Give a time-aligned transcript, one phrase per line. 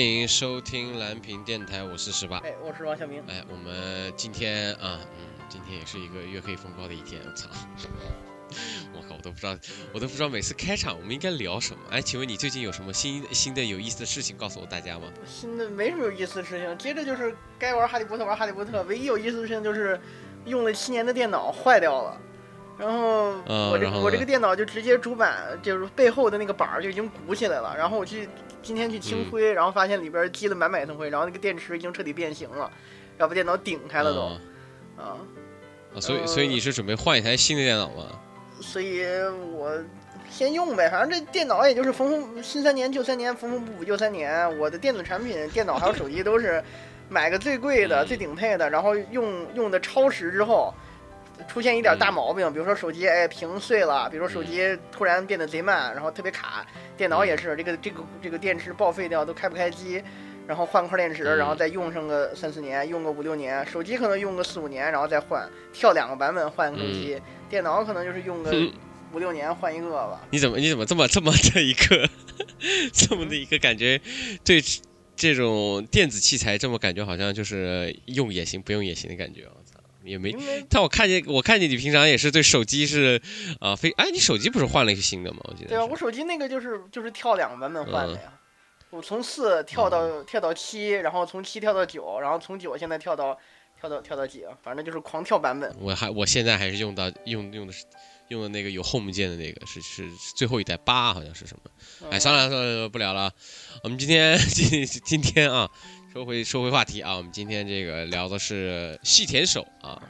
[0.00, 2.38] 欢迎收听蓝屏电台，我是十八。
[2.38, 3.22] 哎，我是王小明。
[3.28, 7.20] 哎，我们今天啊，嗯，今天也是一个月黑风高的一天。
[7.22, 7.50] 我操！
[8.96, 9.54] 我靠，我都不知道，
[9.92, 11.80] 我都不知道每次开场我们应该聊什么。
[11.90, 15.06] 哎，请问你最近有什么新新的有意思的事情告诉我大家吗？
[15.26, 18.82] 新的没什么有意思的事情，接着就是该玩哈利波特玩哈利波特。
[18.84, 20.00] 唯一有意思的事情就是
[20.46, 22.18] 用了七年的电脑坏掉了，
[22.80, 27.74] 然后我这我这个电脑就直接主板就是背后的那个板儿就已经鼓起来了。
[27.76, 28.26] 然后我去
[28.62, 32.70] 今天去清灰，然后发现里边积了满满一层灰，然后那个电池已经彻底变形了，
[33.18, 34.20] 要把电脑顶开了都。
[35.02, 35.16] 啊，
[36.00, 38.06] 所以所以你是准备换一台新的电脑吗？
[38.60, 39.02] 所以
[39.54, 39.72] 我
[40.30, 44.58] 先用呗，反正这电脑也就是缝缝新三年旧三年，缝缝补补旧三年。
[44.58, 46.62] 我的电子产品，电脑还有手机都是
[47.08, 50.74] 买个最贵的、最顶配的，然后用用的超时之后，
[51.48, 56.66] 出现一点大毛病，比如说手机哎屏碎了，比如说手机突然变得贼慢，然后特别卡。
[56.96, 60.02] 电脑也是这个这个这个电池报废掉都开不开机，
[60.46, 63.64] 然后换块电池，然后再用上个三四年，用个五六年。
[63.66, 67.20] 手机可能用个四五年，然后再换，跳两个版本换个手机。
[67.48, 68.52] 电脑可能就是用个
[69.12, 70.20] 五六年换一个吧。
[70.30, 72.08] 你怎么你怎么这么这么的一个
[72.92, 74.00] 这么的一个感觉？
[74.44, 74.62] 对
[75.16, 79.42] 这种电子器材这么感觉好像就是用也行不用也行的感觉。
[79.44, 79.59] 我操，
[80.04, 80.34] 也没。
[80.68, 83.20] 但我看见我看见你平常也是对手机是
[83.60, 85.40] 啊非哎你手机不是换了一个新的吗？
[85.44, 85.68] 我记得。
[85.70, 88.32] 对啊，我手机那个就是就是跳两个版本换的呀。
[88.90, 93.38] 我从四跳到跳到七，然后从七跳到九，然后从九现在跳到。
[93.80, 94.52] 跳到跳到几啊？
[94.62, 95.74] 反正就是狂跳版本。
[95.80, 97.86] 我还我现在还是用到用用的是
[98.28, 102.10] 用的那个有 home 键的那个，是是最后一代八好像是什么？
[102.10, 103.32] 哎，算了算了，不聊了。
[103.82, 105.70] 我们今天今今天啊，
[106.12, 110.02] 说回说回话题啊，我们今天这个聊的是细田守啊，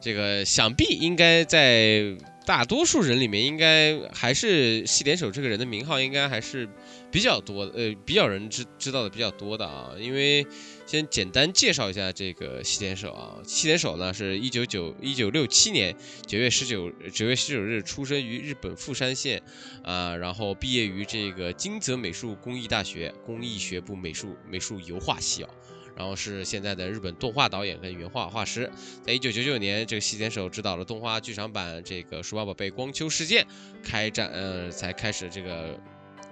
[0.00, 2.02] 这个想必应该在
[2.44, 6.68] 大多数人里面，应该还是细田守这个人的名号应该还是
[7.12, 10.44] 比较多呃，比较人知知道的比较多的啊，因为。
[10.84, 15.96] 先简单介绍一下这个西田守啊，西田守呢是一九九一九六七年
[16.26, 19.42] 九月十九九月十九日出生于日本富山县，
[19.82, 25.50] 啊，然后毕业于这个金泽美术工艺大学工艺学部美术美术油画系啊，
[25.96, 28.70] 然后是现在的日本动画导演跟原画画师，
[29.02, 33.46] 在一九九九年这个西田守执导了动画剧场版这个数码宝贝光秋事件
[33.82, 35.80] 开展，呃，才开始这个。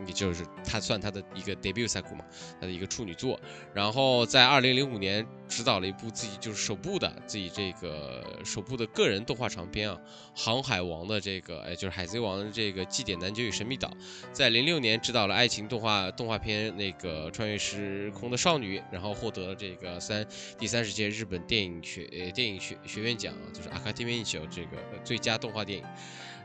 [0.07, 2.25] 也就是他算他的一个 debut 赛库嘛，
[2.61, 3.39] 他的一个处女作。
[3.75, 9.99] 然后在二零零五年执导了一部自己就是首部的自己这个首部的个人动画长片啊，
[10.41, 13.91] 《航海王》的这个哎就是海贼王的这个祭典南极与神秘岛。
[14.33, 20.27] 在零六年执导了爱情动画动画片那个穿越时空的少女，然后获得了这个三
[20.59, 25.85] 第三十届日本电影学呃电影学学院奖，就是 Academy 奖这个最佳动画电影。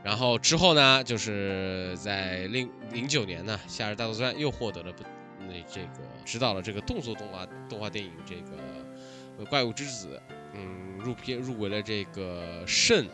[0.06, 4.92] 然后之后呢，就是在零零九年呢，《夏日大作战》又获得了
[5.40, 10.22] 那这个指导了这个动作动画动画电影这个《怪物之子》，
[10.54, 13.04] 嗯，入片入围了这个圣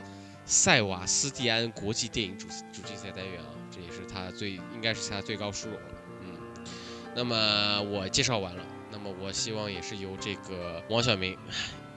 [0.44, 6.36] 塞瓦斯蒂安国际电影主主竞赛单元啊，这也是他最应该是他最高殊荣了，嗯。
[7.16, 11.38] 那么我介绍完了，那么我希望也是由这个王小明。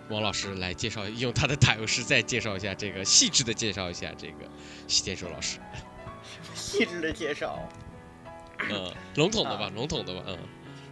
[0.10, 4.46] 王老师来介绍，用他的打油诗再介绍一下这个细致的介绍一下这个
[4.88, 5.60] 西天守老师。
[6.54, 7.60] 细致的介绍，
[8.70, 10.38] 嗯，笼统的吧，笼统的吧，嗯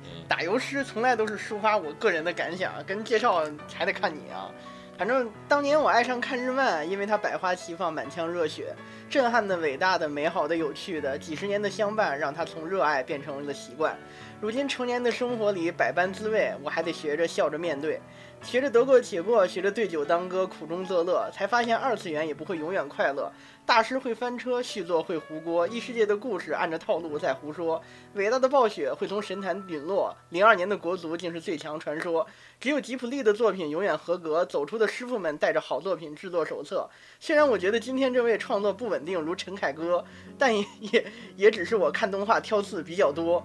[0.03, 0.09] 嗯。
[0.27, 3.43] 打油诗从来都是抒发我个人的感想，跟介绍
[3.73, 4.49] 还得看你啊。
[4.95, 8.75] 反正当年我爱上看日漫，因为它百花齐放，满腔热血，
[9.09, 13.97] 震撼的、伟大的、美好的、有趣的，几十年的相伴，让它从热爱变成了习惯。
[14.39, 17.99] 如今成年的生活里百般滋味，我还得学着笑着面对。
[18.43, 23.31] 学着得过且过，学着对酒当歌，苦中作乐，才发现二次元也不会永远快乐。
[23.65, 27.81] 大师会翻车，续作会糊锅，异世界的故事按着套路在胡说。
[28.13, 32.27] 伟大的暴雪会从神坛陨落，零二年的国足竟是最强传说。
[32.59, 36.87] 只有吉普力的作品永远合格，走出的师傅们带着好作品制作手册。
[37.19, 40.03] 虽然我觉得今天这位创作不稳定，如陈凯歌，
[40.37, 41.05] 但也也
[41.37, 43.43] 也只是我看动画挑刺比较多。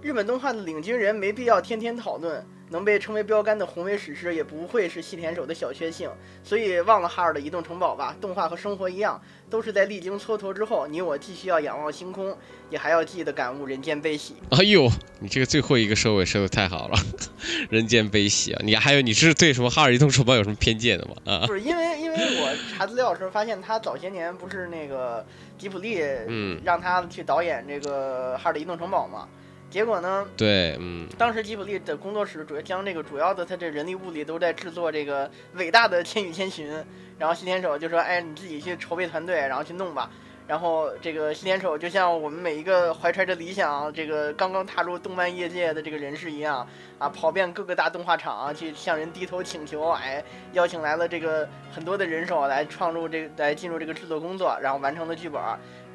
[0.00, 2.46] 日本动画的领军人没必要天天讨论。
[2.70, 6.10] 能被称为标杆的宏伟史诗，也不会是细田守的小确幸。
[6.42, 8.16] 所以忘了哈尔的移动城堡吧。
[8.20, 12.36] 动画和生活一样，都是在历经蹉跎之后，你我既需要仰望星空，
[12.70, 14.34] 也还要记得感悟人间悲喜。
[14.50, 14.88] 哎呦，
[15.20, 16.98] 你这个最后一个收尾收的太好了，
[17.70, 18.60] 人间悲喜啊！
[18.64, 21.14] 你还有你是对什么哈尔移动城堡有什么偏见的吗？
[21.24, 25.24] 啊，不是因为因为我查资料的时候发现他早些年不是那个
[25.58, 29.28] 吉普力，嗯，让他去导演这个哈尔的移动城堡嘛。
[29.68, 30.26] 结果呢？
[30.36, 36.72] 对，嗯，当时吉卜力的工作室主要将这个主要的他这人力物力都在制作这个伟大的《千与千寻》，
[37.18, 40.10] 然后新田守就说：“哎，你自己去筹备团队，然后去弄吧。”
[40.46, 46.64] 然后这个新田守就像我们每一个怀揣着理想、这个刚刚踏入动漫业界的这个人士一样
[47.00, 50.22] 啊，跑遍各个大动画厂去向人低头请求，哎，
[50.52, 55.42] 邀请来了这个很多的人手来创入这个来进入这个制作工作，然后完成了剧本，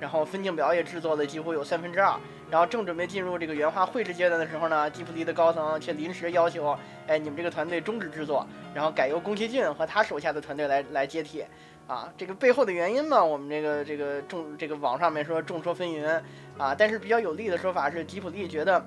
[0.01, 2.19] 然后分镜表也制作了几乎有三分之二，
[2.49, 6.75] 然后正准备进入这个原画绘制阶段的时候呢，吉卜力的高层却临时要求，
[7.05, 11.45] 哎，你们这个团队终止制作，然后改由宫崎骏和他手下的团队来来接替。
[11.87, 16.21] 啊，这个背后的原因嘛，我们这个这个众这个网上面说众说纷纭
[16.57, 18.81] 啊，但是比较有利的说法是吉普力觉得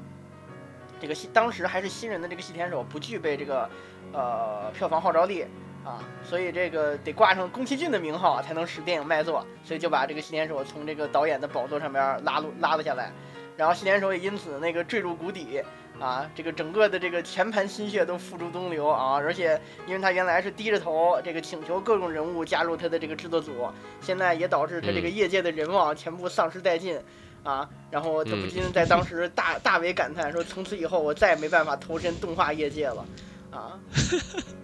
[0.99, 3.69] 这个当时还是新人的这个细田守不具备这个
[4.13, 5.45] 呃票房号召力
[5.85, 13.13] 啊，所以这个得挂上宫崎骏的名号才能使电影卖座，所以就把这个新田手从这个导演的宝座上边拉了拉了下来，
[13.57, 15.63] 然后新田手也因此那个坠入谷底。
[16.01, 19.15] 啊，这个整个的这个全盘心血都付诸东流啊！
[19.15, 23.69] 而且，因为他原来是低着头，这个请求各种人物加入他的这个制作组，
[24.01, 26.99] 现在也导致他这个业界的人望全部丧失殆尽
[27.45, 27.71] 啊！
[27.93, 33.07] 然后他不禁在当时大大为感叹说：“从此以后，我再也没办法投身动画业界了。”
[33.53, 33.79] 啊，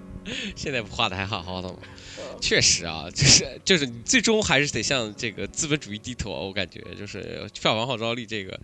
[0.57, 1.79] 现在不画的还好好的吗？
[2.41, 8.59] 确实啊，就是就是你最终还是得向这个资本主义低头，我感觉就是票房号召力这个。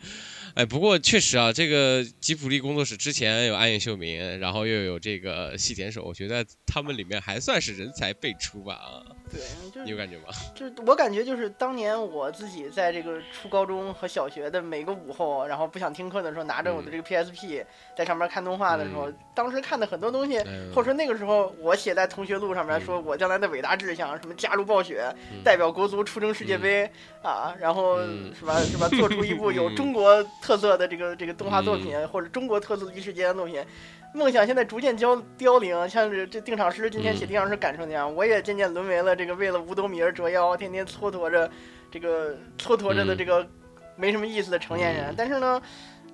[0.55, 9.05] 哎，不过确实啊，这个吉卜力工作室之前有暗夜秀明，然后又有这个细田守，我觉得他们里面还算是人才辈出吧啊。
[9.31, 9.41] 对，
[9.71, 10.25] 就你有感觉吗？
[10.55, 17.65] 就是我感觉就是当年我自己在这个初高中和小学的每个午后，然后不想听课的时候，拿着我的这个 PSP
[17.97, 20.39] 在上面看动画的时候，当时看的很多东西，
[20.73, 25.05] 或者说那个时候我写在同学录上面，说我将来的伟大志向，什么加入暴雪，
[25.45, 26.91] 代表国足出征世界杯
[27.23, 27.99] 啊，然后
[28.33, 33.65] 是吧是吧，做出一部 有中国特色的这个这个动画作品，或者中国特色的异世界的作品。
[34.17, 41.51] 梦想现在逐渐凋凋零，像这这定场诗今天写定场诗感受那样，我也渐渐沦为了这个为了五斗米而折腰，天天蹉跎着，
[41.91, 43.47] 这个蹉跎着的这个
[43.95, 45.15] 没什么意思的成年人。
[45.15, 45.61] 但是呢，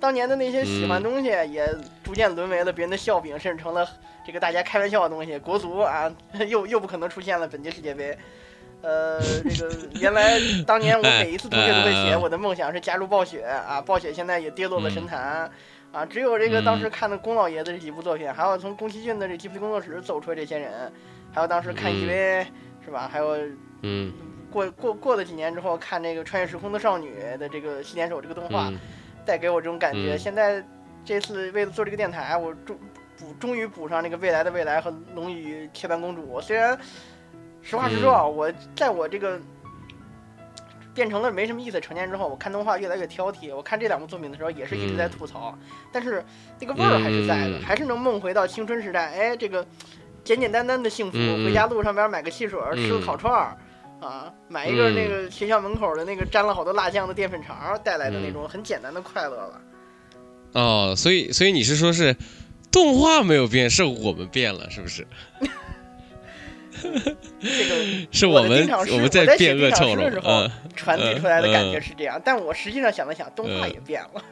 [0.00, 1.72] 当年的那些喜欢东西也
[2.02, 3.88] 逐渐沦为了别人的笑柄，甚至成了
[4.26, 5.38] 这个大家开玩笑的东西。
[5.38, 6.12] 国足啊，
[6.49, 8.19] 又又不可能出现了本届世界杯。
[8.82, 15.49] 呃，这个原来当年我每一次同学都会写，我的梦想是加入暴雪啊，暴雪现在也跌落了神坛。
[15.93, 20.91] 啊，只有这个当时看的宫老爷子这几部作品，还有从宫崎骏的这吉普力工作室走出来这些人，
[21.31, 22.47] 还有当时看 EVA
[22.83, 23.06] 是吧？
[23.12, 23.37] 还有，
[23.83, 24.11] 嗯，
[24.50, 28.73] 过过过了几年之后看这个穿越时空的少女的这个新田守这个动画，
[29.27, 30.17] 带给我这种感觉。
[30.17, 30.65] 现在
[31.05, 32.79] 这次为了做这个电台，我终
[33.19, 36.41] 补终于补上那个未来的未来和龙与铁板公主。
[36.41, 36.79] 虽然
[37.61, 39.38] 实话实说啊，我在我这个。
[40.94, 41.81] 变成了没什么意思。
[41.81, 43.55] 成年之后，我看动画越来越挑剔。
[43.55, 45.56] 我看这两部作品的时候，也是一直在吐槽，
[45.93, 46.25] 但是
[46.61, 49.12] 那个味儿还是在的，还是能梦回到青春时代。
[49.12, 49.67] 哎，这个
[50.25, 53.56] 简简单单的幸福，回家路上边买个汽水，吃个烤串儿，
[54.00, 59.61] 啊，买一个那个学校门口的那个沾了好多辣酱的淀粉肠带来的那种很简单的快乐了。
[60.53, 62.14] 哦，所以所以你是说是
[62.71, 65.07] 动画没有变，是我们变了，是不是？
[67.41, 74.25] 这个 是我们我们在变恶臭了，嗯，传递出来的感觉是这样，但我实际上想了想，动画也变了。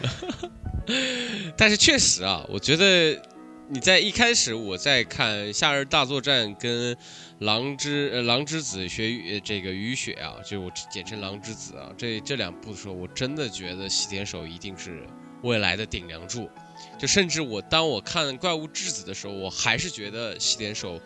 [1.56, 3.20] 但是确实啊，我觉得
[3.68, 6.94] 你在一开始我在看《夏日大作战》跟
[7.40, 15.02] 《狼之呃狼之子学雨这个雨雪啊，就我简称狼之子啊，这这两部的时候，我真的觉得西田守一定是
[15.42, 16.48] 未来的顶梁柱。
[16.98, 21.00] 就甚至我当我看《怪物质子》的时候，我还是觉得西点手。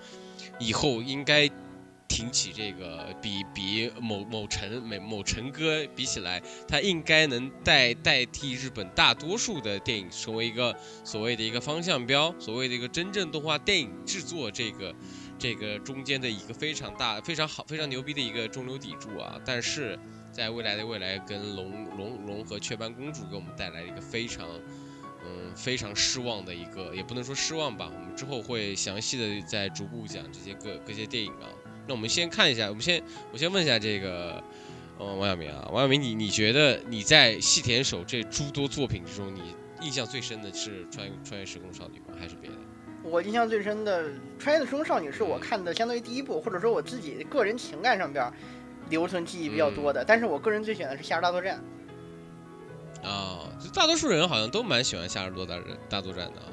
[0.59, 1.51] 以后应该
[2.07, 14.95] 挺起这个，比比某某陈某某陈哥比起来，他应该能代代替日本大多数的电影，成为一个所谓的一个方向标，所谓的一个真正动画电影制作这个
[15.39, 19.41] 这个中间的一个非常大、非常好、非常牛逼的一个中流砥柱啊！
[19.45, 19.99] 但是
[20.31, 24.47] 在未来的未来，跟龙龙龙和雀斑公主给我们带来了一个非常。
[25.53, 27.91] 嗯，非常失望的一个，也不能说失望吧。
[27.93, 31.49] 我们之后会详细的再逐步讲这些各各些电影啊。
[31.87, 34.43] 那我们先看一下，我们先我先问一下这个，
[34.99, 42.17] 呃，王小明啊，王小明，你你觉得你在细田守这诸多作品之中，你印象最深的是穿穿越时空少女吗？
[42.19, 42.57] 还是别的？
[43.03, 48.33] 我印象最深的穿越时空少女是我看的相当于第一部，或者说我自己个人情感上边
[48.91, 50.05] 留存记忆比较多的。
[50.07, 51.61] 但是我个人最喜欢的是夏日大作战。
[53.03, 56.47] 啊，就大多数人好像都蛮喜欢《夏日多大人大作战》的啊。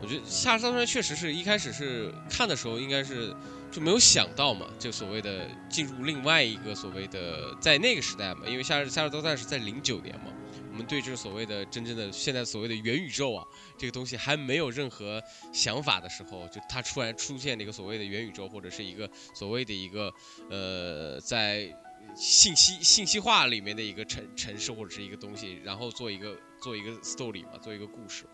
[0.00, 3.34] 我觉得《夏日大作战》确实是一开始是看的时候，应该是
[3.70, 10.32] 就没有想到嘛，就所谓的进入另外一个所谓的在那个时代嘛，因为《夏日夏日多大战》是在零九年嘛，
[10.70, 13.44] 我们对这所谓的真正的现在所谓的元宇宙啊
[13.76, 15.20] 这个东西还没有任何
[15.52, 20.12] 想法的时候，就它突然出现了一个所谓的元宇宙，或者是一个所谓的一个
[20.48, 21.76] 呃在。
[22.18, 28.24] 信息信息化里面的一个城城市或者是一个东西，然后做一个做一个 story 嘛，做一个故事。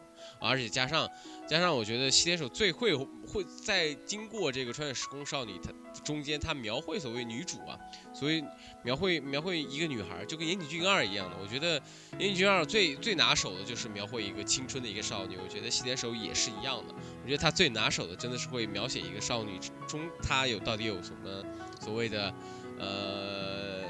[0.41, 1.07] 而且加上
[1.47, 5.71] 加上，我觉得西田守最会会在经过这个穿越时空少女，她
[6.03, 7.79] 中间她描绘所谓女主啊，
[8.15, 8.43] 所以
[8.83, 11.37] 描绘描绘一个女孩，就跟岩井俊二一样的。
[11.43, 11.75] 我觉得
[12.19, 16.95] 岩井俊二最最拿手的就是描绘一个青春的一个少女，我觉得西田守也是一样的。
[17.23, 21.45] 我觉得他最拿手的真的是会描写一个少女中，她有到底有什么
[21.83, 22.33] 所谓的
[22.79, 23.85] 呃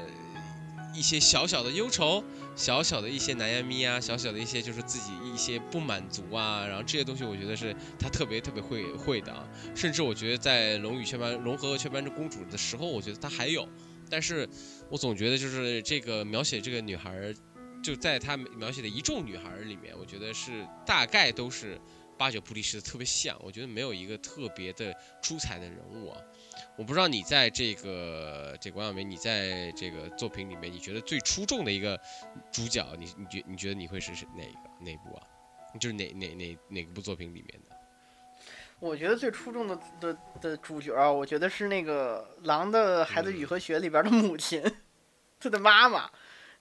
[0.93, 2.23] 一些小小的忧愁。
[2.57, 13.67] 小小的一些难言咪啊，小小的一些就是自己一些不满足啊，然后这些东西我觉得是他特别特别会会的啊，甚至我觉得在龙与雀斑龙和雀斑之公主的时候，我觉得他还有，
[14.09, 14.47] 但是
[14.89, 17.35] 我总觉得就是这个描写这个女孩，
[17.83, 21.77] 就在他描写的一众女孩里面，我觉得是大概都是
[22.17, 26.21] 八九不离十的特别像，我觉得没有一个特别的出彩的人物啊。
[26.77, 31.99] 我不知道你在这个这王小梅，你在这个作品里面，你觉得最出众的一个
[32.51, 35.23] 主角，你你觉你觉得你会是哪个哪部啊？
[35.79, 37.75] 就是哪哪哪哪部作品里面的？
[38.79, 44.63] 我觉得最出众的的的主角啊，我觉得是那个《狼的孩子雨和雪》里边的母亲，
[45.39, 46.09] 他的妈妈，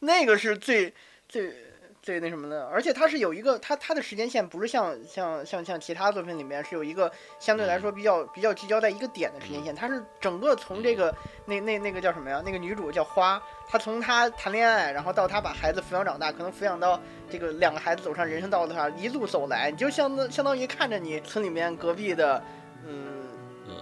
[0.00, 0.92] 那个是最
[1.28, 1.73] 最。
[2.04, 11.12] 最那什么的，而且它是有一个，它它的时间线不是像像像像其他作品里面是有一个相对来说比较比较聚焦在一个点的时间线，它是整个从这个
[11.46, 12.42] 那那那个叫什么呀？
[12.44, 22.44] 那个女主叫花，她从她谈恋爱，然后到她把孩子抚养长大，可能抚养到这个两个孩子走上人生道路上，一路走来，你就相当相当于看着你村里面隔壁的，
[22.86, 23.24] 嗯
[23.66, 23.74] 嗯，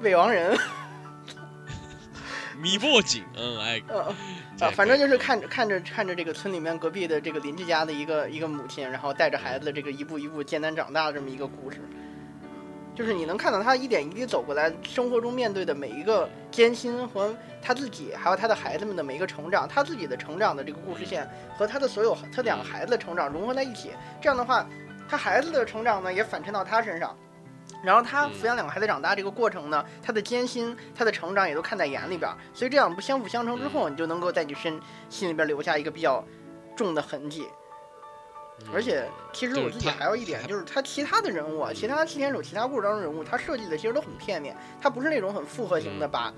[0.00, 0.56] 未亡人。
[2.62, 3.98] 米波景，嗯，哎，嗯，
[4.60, 11.80] 啊，反正就是看着看着看着这个村里面隔壁的这个邻居家的一个一个母亲，然后带着孩子这个一步一步艰难长大的这么一个故事，
[12.94, 21.28] 就是你能看到他一点一滴走过来，生活中面对的每一个艰辛和他自己还有他的孩子们的每一个成长，他自己的成长的这个故事线
[21.58, 23.90] 和他的所有他两个孩子的成长融合在一起，
[24.20, 24.64] 这样的话，
[25.08, 27.16] 他孩子的成长呢也反衬到他身上。
[27.82, 36.24] 然后他抚养两个孩子长大这个过程呢，他的艰辛，他的成长也都看在眼里边，所以这样不相辅相成之后，你就能够在你身心里边留下一个比较
[36.76, 37.46] 重的痕迹。
[38.72, 46.32] 而且，其实我自己还有一点，就是他其他的人物啊，其他七天手其他故事当中人物，他设计的其实都很片面，他不是那种很复合型的把。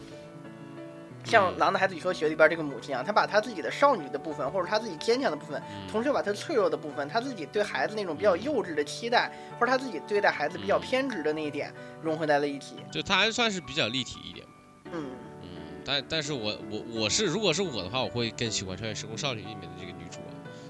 [1.25, 12.77] 像《狼的孩子与说学》里边这个母亲啊，她把她自己的少女的部分，或者她自己坚强的部分，同时又把她脆弱的部分，她自己对孩子那种比较幼稚的期待，或者她自己对待孩子比较偏执的那一点融合在了一起。
[12.93, 14.47] 就她还算是比较立体一点
[14.93, 15.11] 嗯
[15.43, 15.49] 嗯，
[15.85, 20.19] 但但是我我我是如果是我的话，我会更喜欢《穿越时空少女》里面的这个女主。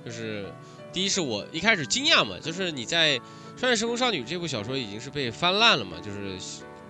[0.05, 0.47] 就是
[0.93, 3.19] 第一是我一开始惊讶嘛，就是你在
[3.57, 6.39] 《穿越时空少女》这部小说已经是被翻烂了嘛，就是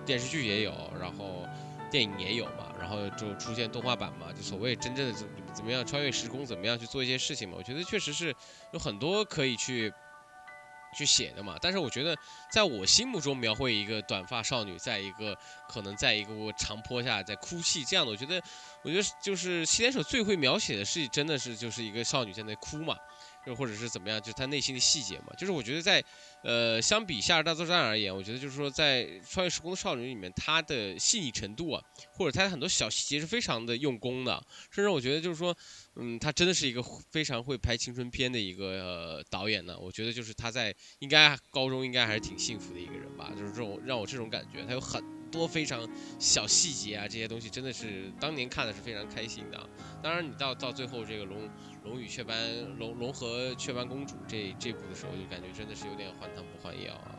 [0.05, 1.43] 电视剧也有，然后
[1.89, 2.64] 电影也有嘛。
[2.79, 7.55] 然后就出现动画版嘛，就所谓真正的怎怎么样穿越时空，怎么样去做一些事情嘛？
[7.57, 8.35] 我觉得确实是
[8.71, 9.91] 有很多可以去
[10.95, 11.57] 去写的嘛。
[11.61, 12.15] 但是我觉得，
[12.51, 18.41] 在我心目中描绘一个短发少女，在一个可能在一个长坡下在哭泣这样的，我觉得，
[18.83, 22.95] 我觉得就是西田守最会描写的是，真的是就是一个少女在那哭嘛。
[23.45, 25.33] 就或者是怎么样，就是他内心的细节嘛。
[25.37, 26.03] 就是我觉得在，
[26.43, 31.83] 呃，相比《夏日大作战》而言，我觉得就是说在《穿越时空的少女》里面，他的细腻程度啊，
[32.13, 34.41] 或者她很多小细节是非常的用功的。
[34.71, 35.55] 甚至我觉得就是说，
[35.97, 39.77] 嗯，他真的是一个非常会拍青春片的一个、导演呢。
[39.79, 43.31] 我觉得就是他在应该高中应该还是挺幸福的一个人吧。
[43.37, 45.87] 就是这种让我这种感觉，他有很多非常
[46.19, 49.69] 小细节啊，这些东西真的是当年看的是非常开心的。
[50.03, 51.49] 当然，你到到最后这个龙。
[51.85, 52.35] 龙与雀斑，
[52.79, 57.13] 龙龙和雀斑公主这这部的时候，就感觉真的是有点换汤不换药啊。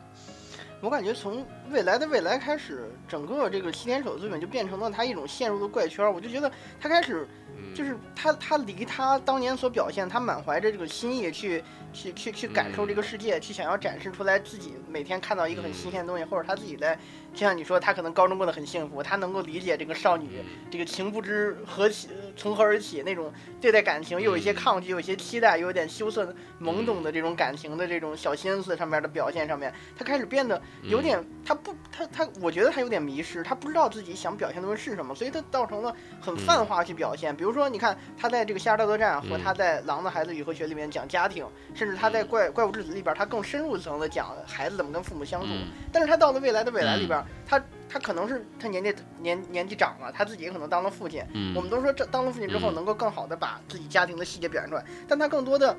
[0.81, 6.13] 我感觉从未来的未来开始，整个这个七天手作品就变成了他一种陷入的怪圈。
[6.13, 7.25] 我就觉得他开始，
[7.73, 11.63] 就是他他离他当年所表现，他满怀着这个心意去
[11.93, 16.95] 去去去感受这个世界，去想要展示出来自己每天看到一个很新鲜的东西，或者他自己在，
[17.33, 20.27] 就像你说，他可能高中过得很幸福，他能够理解这个少女
[20.69, 22.09] 这个情不知何起。
[22.35, 23.01] 从何而起？
[23.01, 37.35] 那种对待感情又有一些抗拒，有一些期待，又有点羞涩、懵懂的这种感情的这种小心思上面的表现上面，他开始变得有点，他不，他他，我觉得他有点迷失，他不知道自己想表现的东西是什么，所以他造成了很泛化去表现。
[37.35, 45.47] 比如说，你看他在这个《夏日大作战》和他在《狼的孩子雨和雪》里面讲家庭，甚至他在《怪怪物之子》里边，他更深入层的讲孩子怎么跟父母相处。
[45.91, 47.61] 但是他到了未来的未来里边，他。
[47.89, 51.23] 他可能是他年纪年年纪长了，他自己也可能当了父亲。
[51.33, 55.73] 嗯，我们都说这当了父亲之后能够更好的把自己家庭的细节表现出来，但他更多的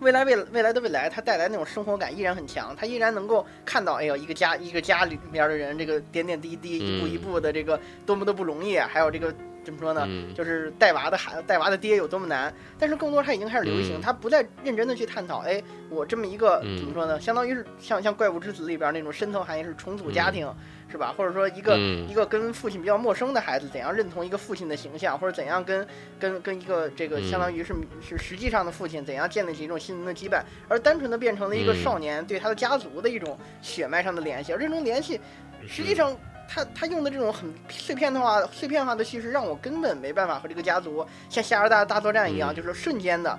[0.00, 9.32] 未来未未来的未来，他带来那种生活感依然很强，他依然能够看到，哎呦，一个家一个家里面的人这个点点滴滴，一步一步的这个多么的不容易，还有这个
[9.66, 10.06] 怎么说呢？
[10.08, 10.32] 嗯。
[10.32, 14.00] 就是带娃的孩带娃的爹有多么难，但是更多他已经开始流行，嗯。
[14.00, 16.78] 他不再认真的去探讨，哎，我这么一个嗯。
[16.78, 17.20] 怎么说呢？
[17.20, 20.48] 相当于是像像《怪物之子》里边那种深层含义是重组家庭，
[20.88, 21.12] 是吧？
[21.16, 22.08] 或者说一个、嗯。
[22.08, 25.86] 一个跟父亲比较陌生的孩子怎样认同一个父亲的形象，或者怎样跟
[26.20, 27.28] 跟跟一个这个嗯。
[27.28, 31.82] 相当于是是实际上的父亲怎样建立起一种心灵的羁绊，而单纯的变成了一个嗯。
[31.82, 35.20] 少年对他的家族的一种血脉上的联系，而这种联系
[35.66, 36.16] 实际上，
[36.48, 42.56] 他他用的这种很碎片的话、碎片化的叙事，让我根本没办法和这个家族像夏尔大大作战一样，嗯。
[42.56, 43.38] 就是瞬间的，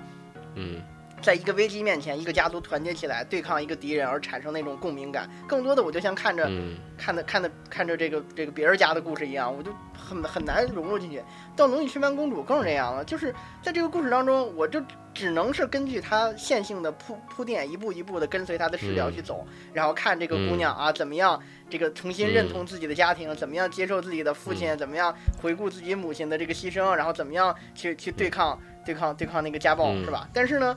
[0.54, 0.80] 嗯
[1.20, 5.28] 在一个危机面前，一个家族团结起来对抗一个敌人，而产生那种共鸣感。
[5.46, 11.22] 更多的，我就像看着、嗯看的看的看着这个这个别人家的故事一样，我就很很难融入进去。
[11.54, 13.32] 到《龙与雀斑公主》更是这样了，就是
[13.62, 14.82] 在这个故事当中，我就
[15.14, 30.28] 只能是根据它线性的铺铺垫，一步一步的跟随它的视角嗯去走，然后看这个姑娘啊怎么样，这个重新认同自己的家庭，怎么样接受自己的父亲，怎么样回顾自己母亲的这个牺牲，然后怎么样去去对抗对抗对抗那个家暴，嗯是吧？
[30.32, 30.76] 但是呢。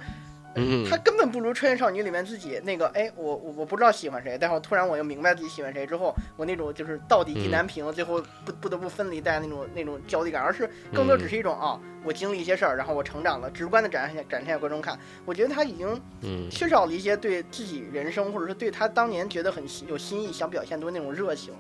[0.55, 14.99] 嗯他根本不如《穿越少女》里面自己那个，哎，我我我不知道喜欢谁，但是我突然我又明白自己喜欢谁之后，我那种就是到底意难平，最后不不得不分离带那种那种焦虑感，而是更多只是一种啊，我经历一些事儿，然后我成长了，直观的展现展现给观众看。
[15.25, 15.87] 我觉得他已经
[16.21, 21.53] 嗯缺少了一些对自己人生，或者是对他当年觉得很有新意、想表现出那种热情。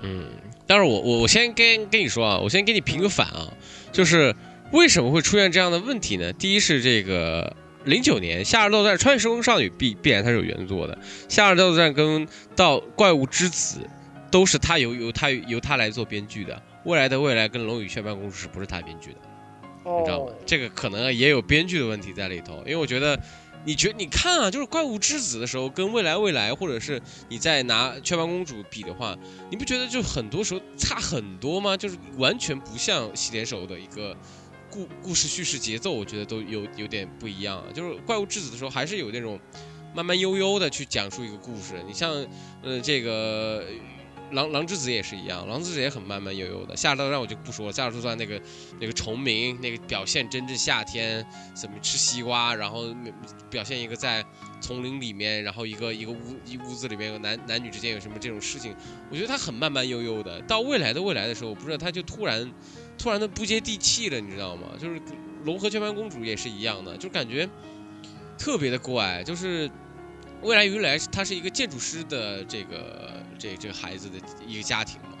[0.00, 0.28] 嗯，
[0.66, 3.52] 但是我我我先跟跟你说啊，我先给你评个反啊，
[3.92, 4.34] 就是
[4.72, 6.32] 为什么会出现这样的问题呢？
[6.32, 10.94] 第一是这个零九年《夏日斗战》《穿越时空少女》必必然它是有原作的，
[11.28, 13.80] 《夏日斗战》跟到《怪物之子》
[14.30, 19.18] 都是他由由他由他来做编剧的，《未来的未来》跟《龙与雀斑公主》是不是他编剧的？
[19.84, 23.20] 你知道吗哦？，这个可能也有编剧的问题在里头，因为我觉得，
[23.66, 29.14] 你觉你看啊，就是怪物之子的时候，跟未来未来，或者是你在拿雀斑公主比的话，
[29.50, 31.76] 你不觉得就很多时候差很多吗？
[31.76, 34.16] 就是完全不像洗脸手的一个
[34.74, 37.62] 故故事叙事节奏，我觉得都有有点不一样。
[37.72, 39.38] 就是怪物之子的时候，还是有那种
[39.94, 41.80] 慢慢悠悠的去讲述一个故事。
[41.86, 42.12] 你像，
[42.60, 43.64] 呃，这个。
[44.32, 46.74] 狼狼之子也是一样，狼之子也很慢慢悠悠的。
[46.74, 48.40] 夏洛特我就不说了，夏日大战那个
[48.80, 52.86] 那个虫鸣，那个表现真正夏天怎么吃西瓜，然后
[53.50, 54.24] 表现一个在
[54.60, 58.74] 丛林里面，然后一个一个屋一屋子里面有男男女之间有什么这种事情，
[59.08, 60.40] 我觉得他很慢慢悠悠的。
[60.48, 62.50] 到未来的未来的时候，我不知道他就突然
[62.98, 64.68] 突然的不接地气了，你知道吗？
[64.78, 65.00] 就是
[65.44, 67.48] 龙和雀斑公主也是一样的，就感觉
[68.38, 69.70] 特别的怪，就是。
[70.42, 75.16] 未来于来，他是一个建筑师的这个这这个孩子的一个家庭嘛，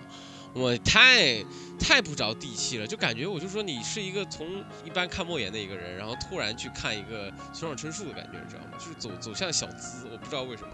[0.52, 1.42] 我太
[1.78, 4.46] 太不着地气了，就感觉我就说你是一个从
[4.84, 8.76] 一般看莫言的一个人，然后突然去看一个村上春树的感觉，你知道吗？
[8.78, 10.68] 就是走走向小资，我不知道为什么。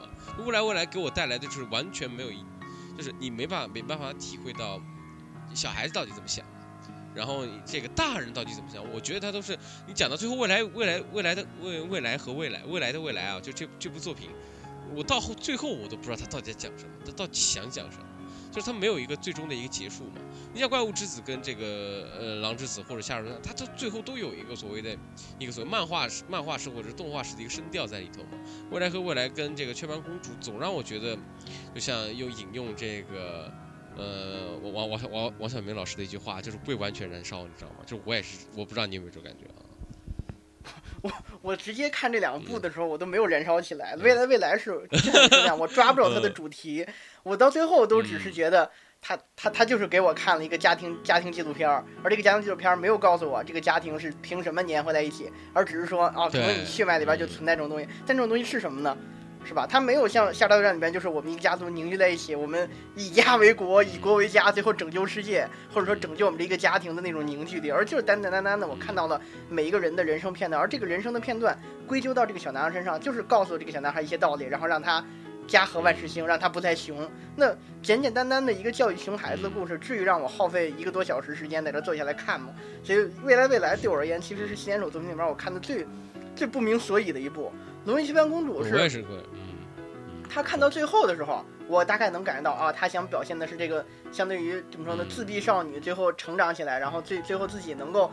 [0.45, 2.33] 未来未来给我带来的就是完全没有，
[2.97, 4.81] 就是你没办法没办法体会到
[5.55, 6.45] 小孩子到底怎么想。
[7.15, 8.83] 然后这个大人到底怎么想？
[8.93, 14.31] 我觉得他都是你讲到最后，未来未来未来的未未来和未来未来的未来啊，就这这部作品，
[14.95, 18.05] 我到后最后我都不知道他到底在讲什么，他到底想讲什么，
[18.53, 20.21] 就是他没有一个最终的一个结束嘛。
[20.55, 24.97] 你像怪物之子跟这个呃狼之子或者夏洛特他都最后都有一个所谓的
[25.39, 28.39] 一个所谓漫画漫画式或者是动画式的一个声调在里头嘛。
[28.71, 31.17] 未来和未来跟这个雀斑公主总让我觉得，
[31.75, 33.53] 就像又引用这个。
[33.97, 37.77] 呃，王王王王王小明老师的一句话就是未完全燃烧，你知道吗？
[37.87, 39.61] 就是我也是，我不知道你有没有这种感觉啊？
[41.03, 43.95] 我我直接看这两部的时候，我都没有燃烧起来。
[43.97, 46.87] 嗯未来未来是这样，我抓不着它的主题，
[47.23, 58.97] 我到最后都只是觉得他他他就是给我看了一个家庭家庭纪录片儿，而这个家庭纪录片儿没有告诉我这个家庭是凭什么粘合在一起，而只是说啊，可能你血脉里边就存在这种东西，但这种东西是什么呢？
[59.51, 59.67] 是吧？
[59.69, 75.05] 它没有像《夏大战》里边，就是我们一个家族凝聚在一起，我们以家为国，以国为家，最后拯救世界，或者说拯救我们这个家庭的那种凝聚力，而就是单单单单的，我看到了每一个人的人生片段，而这个人生的片段归咎到这个小男孩身上，就是告诉这个小男孩一些道理，然后让他
[75.49, 77.11] 家和万事兴，让他不再熊。
[77.35, 82.51] 那简简单单的一个教育熊孩子的故事，至于让我耗费一个多小时时间在这坐下来看吗？
[82.85, 85.85] 所以未来未来对我而言，其实是新手作品里面我看的最
[86.37, 87.47] 最不明所以的一部。
[87.85, 89.41] 《龙与七班公主》是我也是会，嗯
[90.33, 98.09] 他看到最后的时候，我大概能感觉到啊，他想表现的是这个相对于怎么说呢，自闭少女最后成长起来，然后最最后自己能够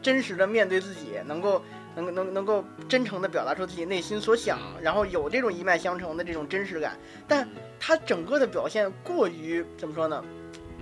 [0.00, 1.62] 真实的面对自己，能够
[1.94, 6.96] 能能能够真诚的表达出自己内心所想，然后有这种一脉相承的这种真实感。
[7.26, 7.46] 但
[7.78, 10.24] 他整个的表现过于怎么说呢，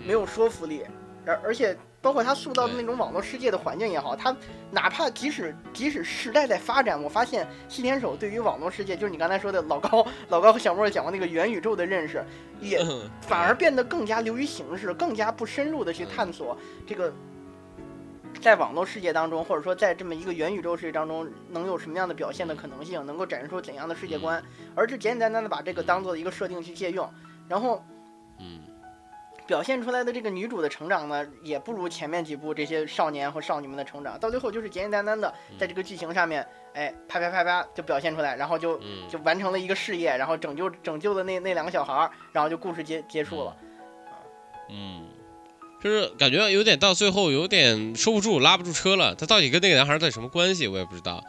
[0.07, 0.83] 没有说服力，
[1.27, 4.35] 而而且包括他塑造的那种网络世界的环境也好，他
[4.71, 12.25] 哪怕即使即使时代在发展，我发现西天守对于网络世界，就是你刚才说的老高 老高和小莫讲过那个元宇宙的认识，
[12.61, 17.13] 也嗯反而变得更加流于形式，更加不深入的去探索这个
[18.41, 24.41] 在网络世界当中，或者说在这么一个元宇宙世界当中，能有什么样的表现的可能性，能够展示出怎样的世界观，
[24.77, 27.11] 而是简简单单的把这个当做一个设定去借用，
[27.49, 27.83] 然后，
[28.39, 28.61] 嗯，
[29.47, 43.57] 表现出来的这个女主的成长呢，也不如前面几部这些少年和少女们的成长，到最后就是简简单单的在这个剧情上面，哎，啪啪啪啪就表现出来，然后就就完成了一个事业，然后拯救拯救的那那两个小孩儿，然后就故事结结束了，
[44.71, 45.07] 嗯。
[45.79, 51.23] 就是感觉有点到最后有点收不住拉不住车了，他到底跟那个男孩到底什么关系我也不知道。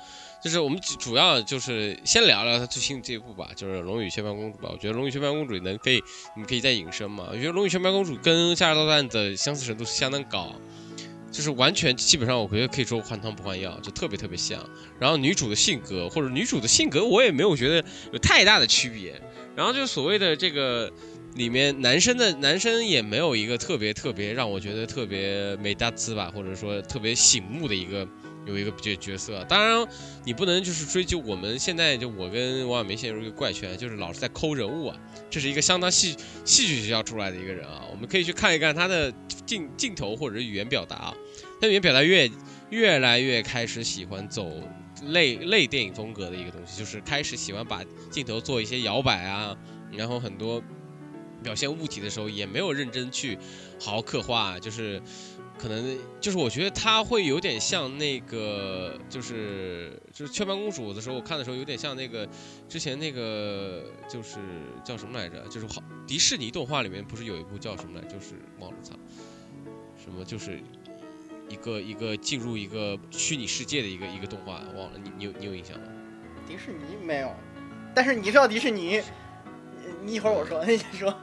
[0.48, 4.70] 就是我们主要就是先聊聊他最新这一部吧，就是《龙与雀斑公主》吧。
[4.72, 6.02] 我觉得《龙与雀斑公主》能可以，
[6.38, 7.28] 你可以再引申嘛。
[7.30, 10.56] 我觉得《龙与雀斑公主》跟《夏日大战》的相似程度是相当高，
[11.30, 14.58] 就是完全基本上我觉得可以说换汤不换药，就特别特别像。
[14.98, 17.84] 然后女主的性格或者女主的性格我也没有觉得
[18.14, 19.22] 有太大的区别。
[19.54, 20.90] 然后就所谓的这个。
[21.36, 28.08] 里面男生的男生也没有一个特别特别让我觉得特别美大滋吧，或者说特别醒目的一个
[28.48, 29.44] 有一个角角色。
[29.46, 29.88] 当然，
[30.24, 34.98] 你不能就是追究我们现在就我跟王小明陷入一个怪圈，就是老是在抠人物啊。
[35.30, 39.14] 这是一个相当戏戏剧学校出来的一个人啊，我们可以去看一看他的
[39.46, 41.14] 镜镜头或者语言表达啊。
[41.62, 42.30] 他语言表达越
[42.70, 44.50] 越来越开始喜欢走
[45.08, 49.56] 类类电影风格的一个东西，就是开始喜欢把镜头做一些摇摆啊，
[49.92, 50.64] 然后很多。
[51.44, 53.38] 表现物体的时候也没有认真去
[53.80, 55.00] 好好刻画，就是
[55.58, 62.28] 可能就是我觉得他会有点像那个，就是就是雀斑公主的时候，我看的时候有点像那个
[62.70, 64.38] 之前那个就是
[64.84, 65.42] 叫什么来着？
[65.50, 68.08] 就是好迪士尼动画里面不是有一部叫什么来？
[68.08, 68.94] 就是忘了操，
[70.02, 70.62] 什么就是
[71.50, 75.88] 一个一个进入一个虚拟世界的一个一个动画，忘了你你有你有印象吗？
[76.48, 77.34] 迪士尼没有，
[77.94, 79.02] 但是你知道迪士尼，
[80.04, 81.14] 你一会儿我说，你先说。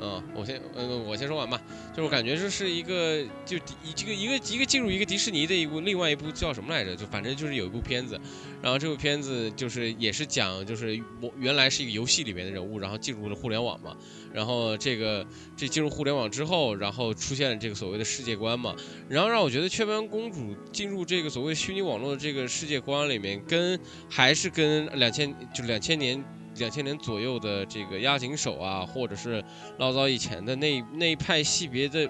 [0.00, 1.60] 嗯，我先，嗯，我先说完吧。
[1.90, 6.94] 就是我感觉这是一个，就一这个一个一个进入一个迪士尼的一部，另外一部叫什么来着？
[6.94, 8.20] 就反正就是有一部片子，
[8.62, 13.96] 然后这部片子就是也是讲，就是我原来是一个游戏里面的人物，然后进入了互联网嘛。
[14.32, 18.76] 然后这个这进入互联网之后，然后出现了这个所谓的世界观嘛。
[19.08, 26.22] 然后让我觉得雀斑公主进入这个所谓虚拟网络的这个世界观里面，跟还是跟两千就两千年。
[26.58, 29.42] 两千年左右的这个押井守啊，或者是
[29.78, 32.08] 老早以前的那那一派系别的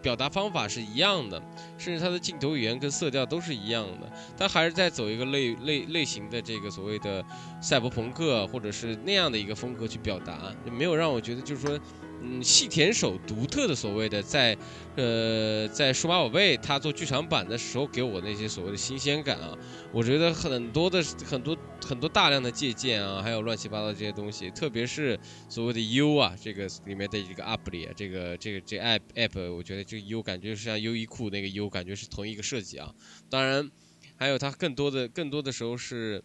[0.00, 1.40] 表达方法是一样的，
[1.76, 7.24] 甚至它的镜头语言跟色调都是一样的，它还是在走一个类类类型的这个所谓的
[7.60, 11.78] 赛博朋克或者是那样的一个风格去表达，没有让我觉得就是说。
[12.24, 14.56] 嗯，细田守独特的所谓的在，
[14.96, 19.58] 呃，在数码宝贝他做剧场版的时候给我那些所谓的新鲜感啊，
[19.92, 32.94] 我觉得很多的很多很多大量的借鉴啊，还有乱七八糟这些东西，特别是所谓的 U 啊，这个里面的一个 App 里，这个这个这 App App，我觉得这个 U 感觉是像优衣库那个 U，感觉是同一个设计啊。
[33.28, 33.68] 当然，
[34.16, 36.22] 还有它更多的更多的时候是，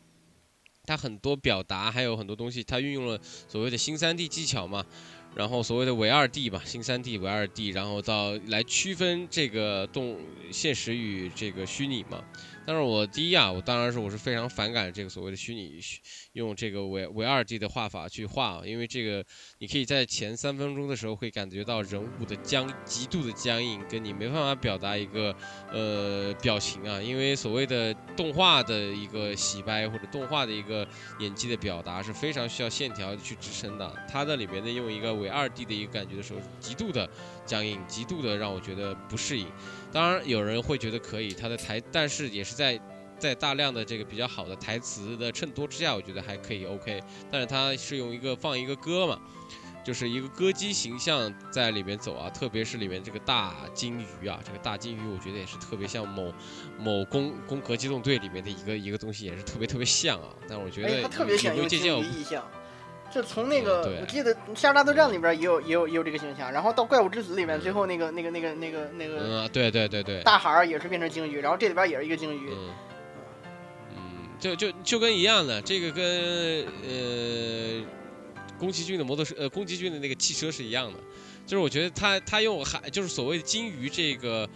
[0.86, 4.86] 它很多表达还有很多东西，它运用了所谓的新三 D 技巧嘛。
[5.38, 10.18] 然后所谓的伪二 D 吧，新三 D 伪二 D，然后到来区分这个动
[10.52, 12.24] 现实与这个虚拟嘛。
[12.68, 15.80] 但是我第一啊，我当然是我是非常反感这个所谓的虚拟
[16.34, 19.24] 用这个伪伪二 D 的画法去画啊，因为这个
[19.60, 25.34] 你可以在前三分钟的时候会感觉到人物的僵极度的僵硬，跟你没办法表达一个
[25.72, 30.86] 呃表情啊，因为所谓的动画的一个洗白或者动画的一个
[31.20, 37.10] 演技的表达是非常需要线条去支撑的，它的里面的用一个伪二 D 的一个感觉的时候，极度的
[37.46, 39.48] 僵硬，极度的让我觉得不适应。
[39.92, 42.80] 当然有人会觉得可以，他的台，但是也是在
[43.18, 47.02] 在大量的这个比较好的台词的衬托之下，我觉得还可以 OK。
[47.32, 49.20] 但是他是用一个放一个歌嘛，
[49.84, 56.32] 就是一个歌姬形象在里面走啊，特别是里面这个大金鱼啊，这个大金鱼我觉得也是特别像某
[56.78, 60.30] 某攻攻壳机动队里面的一个一个东西，也是特别特别像啊。
[60.48, 62.46] 但我觉得他特别借鉴意象。
[63.10, 72.52] 就从那个，我记得《夏日大作战》里边也有也有也有这个形象，然后到《怪物之子》里面，最后那个那个那个那个那个，嗯，对对对对，大孩儿也是变成鲸鱼，然后这里边也是一个鲸鱼，
[73.96, 77.86] 嗯，就就就跟一样的，这个跟呃
[78.60, 81.00] 宫崎骏的摩托车，呃宫崎骏的那个汽车是一样的，
[81.46, 84.48] 就是我觉得他他用海，就是所谓的鲸鱼这个。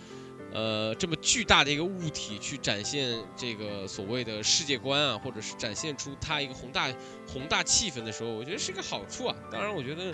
[0.54, 6.94] 呃，这么巨大的一个物体去展现这个所谓的世界观啊，或者是展现出它一个宏大
[7.26, 9.36] 宏大气氛的时候，我觉得是一个好处啊。
[9.50, 10.12] 当然，我觉得，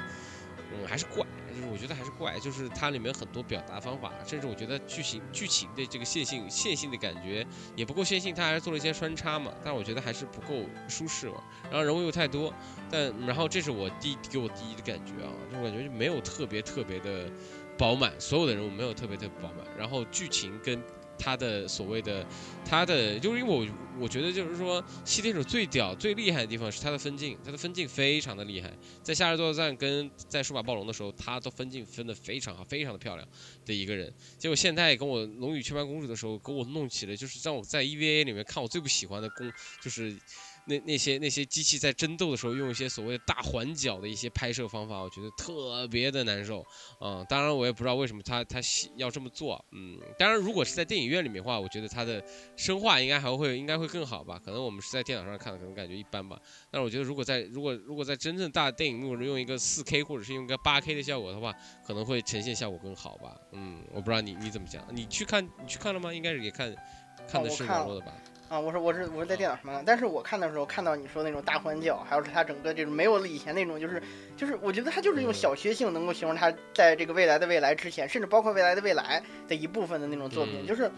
[0.72, 7.44] 嗯，还是怪，就是我觉得还是怪，就是它里面很多表达方法，甚至我觉得剧情剧情的这个线性线性的感觉
[7.76, 9.52] 也不够线性，它还是做了一些穿插嘛。
[9.64, 11.44] 但我觉得还是不够舒适嘛。
[11.64, 12.54] 然后人物又太多，
[12.92, 17.28] 但然后这是我第给我第一的感觉啊，就感觉就没有特别特别的。
[17.78, 20.82] 饱满，所有的人物没有特别特别饱满，然后剧情跟
[21.20, 22.26] 他的所谓的
[22.64, 23.68] 他的，就是因为我
[24.00, 33.28] 我觉得就是说，西天手最屌最厉害的地方是他的分镜，他的分镜非常的厉害，在夏日作战跟在数码暴龙的时候，他的分镜分的非常好，非常的漂亮
[33.66, 34.14] 的一个人。
[34.38, 40.16] 结果现在跟我龙与雀斑公主的时候，给我弄起了就是让我在 EVA 里面看我最不喜欢的公就是。
[40.68, 46.64] 那那些那些机器在争斗的时候用一些所谓的大环角的一些拍摄方法，我觉得特别的难受。
[47.00, 48.60] 嗯，当然我也不知道为什么他他
[48.98, 49.64] 要这么做。
[49.72, 52.24] 嗯，当然如果是在电影院里面的话，我觉得他的
[52.56, 54.40] 声画应该还会应该会更好吧。
[54.44, 56.40] 可能我们是在电脑上看的，可能感觉一般吧。
[56.70, 61.54] 但是我觉得如果在如果如果在真正大电影幕用一个四 K 或者是用一个八 K 的效果的话，
[61.86, 63.36] 可能会呈现效果更好吧。
[63.54, 64.86] 嗯，我不知道你你怎么讲？
[64.92, 66.14] 你去看你去看了吗？
[66.14, 66.76] 应该是也看
[67.28, 68.14] 看的是网络的吧。
[68.50, 74.02] 啊，我说我是我是在电脑上看，但是我看的时候看到你说那种大欢叫，还有是它整个这种没有了以前那种，就是
[74.38, 80.90] 就是我觉得它就是用小确幸能够形容它在这个未来的未来之前，甚至包括未来的未来的一部分的那种作品，就是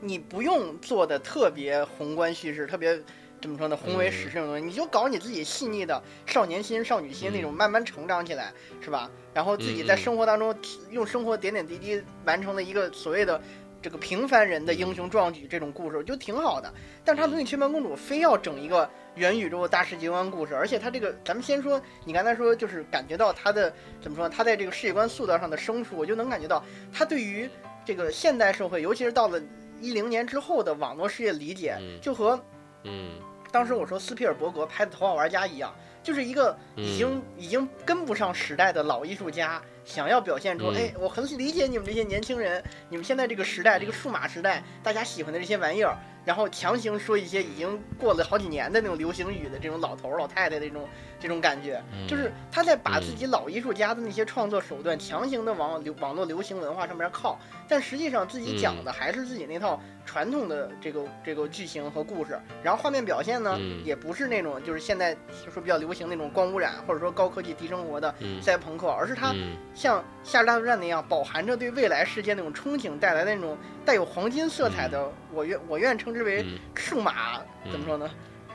[0.00, 2.96] 你不用做的特别宏观叙事，特别
[3.40, 9.10] 怎么说呢，宏伟史诗那种东西，你就搞你自己细腻的少年心、少女心那种慢慢成长起来，是吧？
[9.34, 10.54] 然后自己在生活当中
[10.92, 13.42] 用生活点点滴滴完成了一个所谓的。
[13.86, 16.68] 这个平凡人的英雄壮举这种故事就挺好的，
[17.04, 27.48] 但是他《龙与雀斑公主》非要整一个元宇宙大世界观故事，而且他这个，咱们先说，你刚才说就是感觉到他的怎么说，他在这个世界观塑造上的生疏，我就能感觉到他对于
[27.84, 29.40] 这个现代社会，尤其是到了
[29.80, 32.36] 一零年之后的网络世界理解，就和
[32.82, 33.12] 嗯，
[33.52, 35.72] 当时我说斯皮尔伯格拍的《头号玩家》一样，
[36.02, 39.62] 就是一个已经已经跟不上时代的老艺术家。
[39.86, 45.96] 想要表现出，哎，我很理解你们这些年轻人，你们现在这个时代，这个数码时代，大家喜欢的这些玩意儿。
[46.26, 50.86] 然后强行说一些已经过了好几年的那种流行语的这种老头老太太的这种
[51.18, 62.38] 这种感觉，就是他在把自己老艺术家的那些创作手段强行的往流网络流行文化上面靠，但实际上自己讲的还是自己那套传统的这个这个剧情和故事。
[62.62, 68.12] 然后画面表现呢，也不是那种就是现在就说比较流行那种光污染或者说高科技低生活的
[68.42, 69.32] 赛博朋克，而是他
[69.74, 73.56] 像《夏日大作战》那样饱含着对未来世界那种憧憬带来的那种
[73.86, 76.12] 带有黄金色彩的，我愿我愿称。
[76.16, 78.10] 之为数码怎么说呢？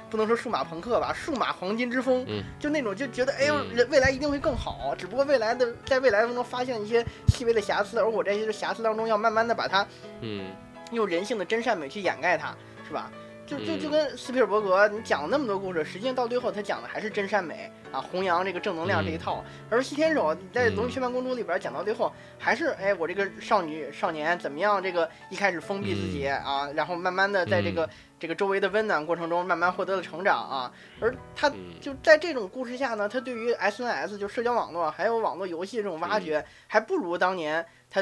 [0.09, 2.25] 不能说数码朋克吧，数码黄金之风，
[2.59, 4.95] 就那种就觉得哎呦，人未来一定会更好。
[4.97, 9.87] 只不过未来的在未来当中发现一些细微的瑕疵，而我在这些瑕疵当中要慢慢的把它，
[10.21, 10.51] 嗯，
[10.91, 12.55] 用人性的真善美去掩盖它，
[12.87, 13.11] 是吧？
[13.51, 19.43] 就就就跟斯皮尔伯格，你讲了那么多故事，实际上到最后他讲的还是真善美啊，弘扬这个正能量这一套。
[19.69, 24.81] 而西天守在《龙与雀斑公主》里边讲到最后，还是哎，我这个少女少年怎么样？
[24.81, 30.71] 这个一开始封闭自己啊，然后慢慢的在这个这个周围的温暖过程中，慢慢获得了成长啊。
[31.01, 38.01] 而他就在这种故事下呢，他对于 SNS 就社交网络还有网络游戏这种挖掘，还不如当年他。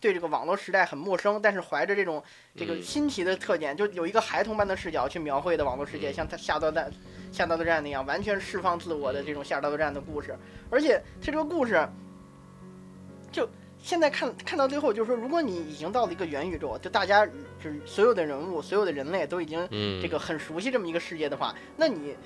[0.00, 2.22] 对这个网络时代很陌生，但是怀着这种
[2.56, 6.90] 这个新奇的特点，就有一个孩童般的视角去描绘的网络世界，像他下刀战、
[7.30, 10.34] 下刀战那样，完全释放自我的这种下刀战的故事。
[10.70, 11.86] 而且他这个故事，
[13.30, 19.68] 就现在看看到最后，就是说，如果你已经到了一个元宇宙，就大家就是所有的人物、所有的人类都已经
[20.00, 22.16] 这个很熟悉这么一个世界的话，那你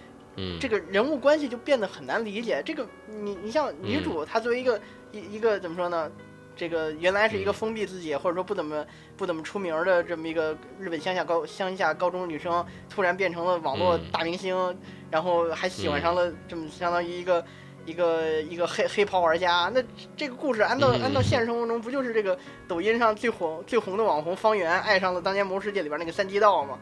[0.60, 2.62] 这个人物关系就变得很难理解。
[2.64, 6.10] 这个你你像女主，她作为一个一一个怎么说呢？
[6.56, 8.84] 这个原来是一个封闭自己，或者说不怎么
[9.16, 14.76] 不怎么出名的这么一个日本乡下高乡下高中女生，突然变成了网络大明星，
[15.10, 17.44] 然后还喜欢上了这么相当于一个
[17.84, 19.68] 一个一个黑黑袍玩家。
[19.74, 19.82] 那
[20.16, 22.38] 这个故事按到按到现实生活中，不就是这个
[22.68, 26.78] 抖音上最火最红的网红方圆爱上了当年魔兽世界里边那个三阶道吗？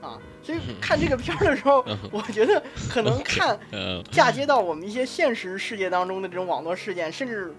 [0.00, 3.56] 啊，所以看这个片儿的时候，我觉得可能 看
[4.10, 7.54] 嫁接到我们一些现实世界当中的这种网络事件，甚至。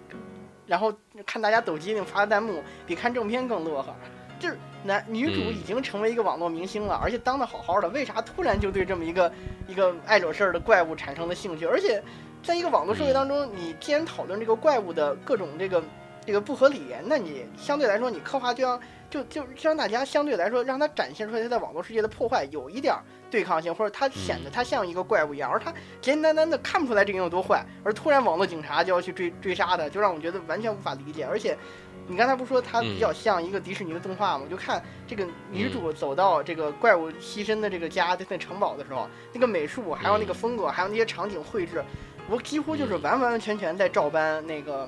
[0.66, 0.94] 然后
[1.26, 3.96] 看大家抖机灵发弹幕，比看正片更乐呵。
[4.40, 9.32] 就是男女主已经成为一个网络明星了，而且当的好好的，为啥突然就对这么一个
[9.68, 11.66] 一个爱惹事儿的怪物产生了兴趣？
[11.66, 12.04] 而且，
[12.42, 15.82] 在一个网络社会当中，你既然讨论这个怪物的各种这个
[16.26, 22.96] 这个不合理，那你相对来说你刻画就让就就让大家相对来说让他展现出来他在网络世界的破坏有一点。
[23.32, 31.26] 对抗性，或者他显得他像一个怪物一样，而他简简单单的看不出来这个人有多坏，而突然网络警察就要去追追杀他，就让我觉得完全无法理解。
[31.26, 31.58] 而且，
[32.06, 34.42] 你刚才不说他比较像一个迪士尼的动画吗？
[34.46, 41.84] 我就看这个女主走到这个怪物栖身的这个家的那城堡的时候，那个美术还有那个风格，还有那些场景绘制，
[42.30, 44.88] 我几乎就是完完全全在照搬那个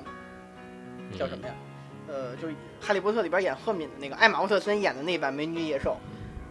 [1.18, 1.54] 叫什么呀？
[2.08, 5.98] 呃，就是《哈利波特》里边演赫敏的那个艾玛沃特森演的那版美女野兽，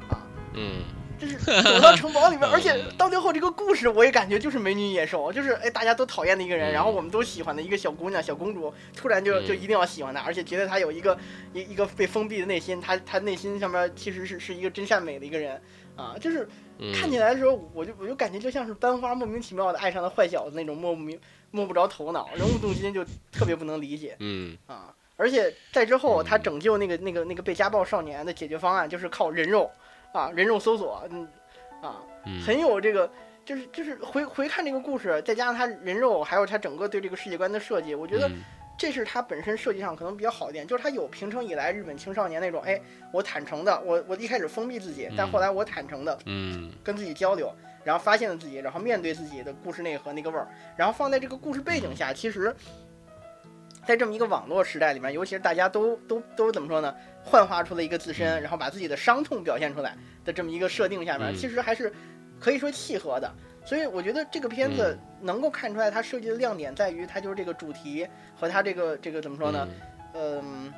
[0.10, 0.20] 啊，
[0.54, 0.84] 嗯。
[1.18, 11.18] 就是 走到城堡里面，而且到最后这个故事我也感觉就是美女野兽，就是哎大家都讨厌的一个人，然后我们都喜欢的一个小姑娘、小公主，突然就就一定要喜欢她，而且觉得她有一个
[11.54, 15.62] 一一个被封闭的内心，她她内心上面其实是是一个真善美的一个人
[15.96, 16.46] 啊，就是
[16.94, 21.18] 看起来的时候，我就我就感觉就像是班花莫名其妙的爱上了坏小子那种摸不明
[21.56, 24.58] 摸不着头脑，人物动机就特别不能理解，嗯。
[24.68, 29.72] 啊，而且在之后他拯救那个那个那个被家暴少年的解决方案就是靠人肉。
[30.14, 31.28] 啊，人肉搜索，嗯，
[31.82, 32.02] 啊，
[32.46, 33.12] 很有这个，
[33.44, 38.32] 就是就是回回看这个故事，再加上他人肉，还有他整个对这个世界观的设计，我觉得
[38.78, 42.80] 这是他本身设计上可能比较好一点，就是他有平成以来日本青少年那种，哎，
[43.12, 47.54] 我坦诚的，我我一开始封闭自己，但后来我坦诚的，嗯，跟自己交流，
[47.86, 50.46] 然后发现了自己，然后面对自己的故事内核那个味儿，
[50.76, 52.54] 然后放在这个故事背景下，其实。
[53.88, 56.96] 在这么一个网络时代里面，尤其是大家都都都怎么说呢？
[57.24, 61.94] 幻化出了一个自身，然后把自己的伤痛表现出来的这么一个设定下面，其实还是
[62.40, 63.32] 可以说契合的。
[63.64, 69.68] 所以我觉得这个片子能够看出来，它设计的亮点在于它就是这个主题和它这个这个怎么说呢？
[70.16, 70.74] 嗯。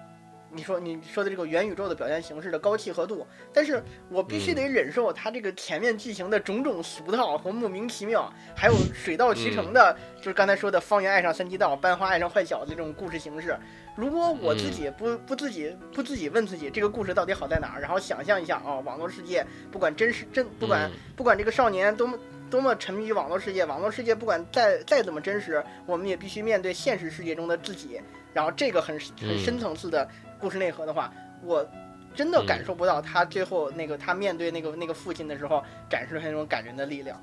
[0.50, 13.58] 你说你说的这个元宇宙的表现形式的高契合度，但是我必须得忍受它这个前面剧情的种种俗套和莫名其妙，还有水到渠成的，就是刚才说的方圆爱上三季道，班花爱上坏小子这种故事形式。
[13.96, 22.18] 如果我自己不不自己不自己问自己这个故事到底好在哪儿，然后想象一下啊，网络世界不管真实真不管不管这个少年多么
[22.50, 28.00] 多么沉迷于网络世界，网络世界不管再再怎么真实，我们也必须面对现实世界中的自己。
[28.38, 30.08] 然后这个很很深层次的。
[30.39, 31.12] 故事内核的话，
[31.43, 31.67] 我
[32.13, 37.19] 真的感受不到他最后那个他面对那个那个父亲的时候展示出那种感人的力量。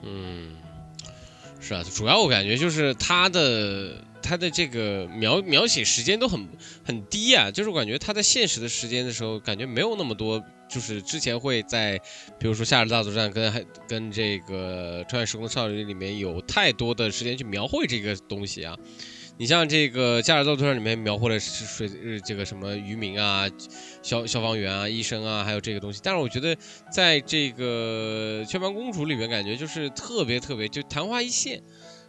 [0.00, 0.56] 嗯，
[1.60, 6.48] 是啊，主要我感觉就是他的他的这个描描写时间都很
[6.82, 12.00] 很低啊，就是我感觉他在现实的时间的时候，感觉没有那么多，就是之前会在
[12.38, 18.74] 比如说《夏日大作战》跟还跟这个《穿越时空少女》里面有太多的时间去描绘这个东西啊。
[19.40, 21.88] 你像这个《加尔造图上里面描绘的是水，
[22.26, 23.48] 这个什么渔民啊、
[24.02, 26.00] 消消防员啊、医生啊，还有这个东西。
[26.02, 26.56] 但是我觉得，
[26.90, 31.62] 在这个《雀斑公主》里面，感觉就是特别特别，就昙花一现。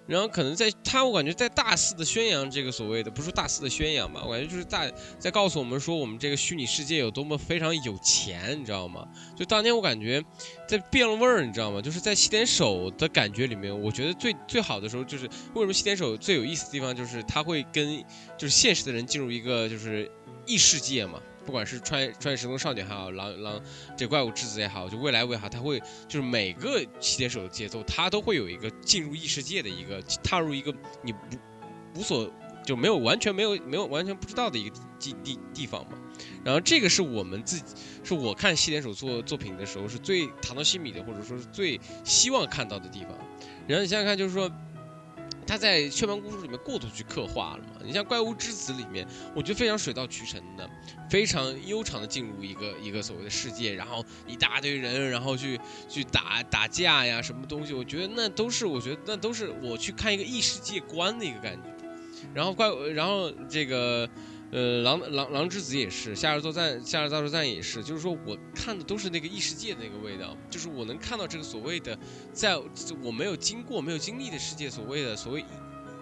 [0.10, 9.08] 然后可能在他，我感觉在大肆的宣扬这个所谓的，不是大肆的宣扬吧，我感觉就是大在告诉我们说，我们这个虚拟世界有多么非常有钱，你知道吗？
[9.38, 10.24] 就当年我感觉
[10.68, 11.80] 在变了味儿，你知道吗？
[11.80, 18.04] 就是在西点手的感觉里面，我觉得最最好的时候就是为什么西点手最有意思的地方就是他会跟
[18.36, 20.12] 就是现实的人进入一个就是
[20.48, 21.22] 异世界嘛。
[21.50, 23.60] 不管是穿越穿越时空少女还好，狼狼
[23.98, 31.20] 这怪物之子也好，就未来也好，他会就是每个七点手的节奏，他都会有一个进入异世界的一个踏入一个你不
[31.96, 32.32] 无所
[32.64, 35.98] 就没有完全没有没有完全不知道的一个地地地方嘛。
[36.44, 37.64] 然后这个是我们自己
[38.04, 43.18] 是我看西点手做作品的时候是最塔诺西米的，或者说是最希望看到的地方。
[43.68, 44.48] 然后你想想看，就是说。
[45.50, 47.82] 他在《雀斑公主》里面过度去刻画了嘛？
[47.84, 50.70] 你像《怪物之子》里面，我觉得非常水到渠成的，
[51.10, 55.60] 非常悠长的进入一个一个所谓的世界，然后一大堆人，然后去
[55.90, 57.74] 去打打架呀，什么东西？
[57.74, 61.64] 我觉得那都是，我觉得那都是我去看一个异世界观的一个感觉。
[62.32, 64.08] 然后怪，然后这个。
[64.52, 71.96] 呃，狼狼狼之子也是，夏日作战，夏日大作战也是，就是说我看的都是那个异世界的那个味道，就是我能看到这个所谓的，
[72.34, 72.58] 在
[73.04, 75.46] 我没有经过、没有经历的世界，所谓的所谓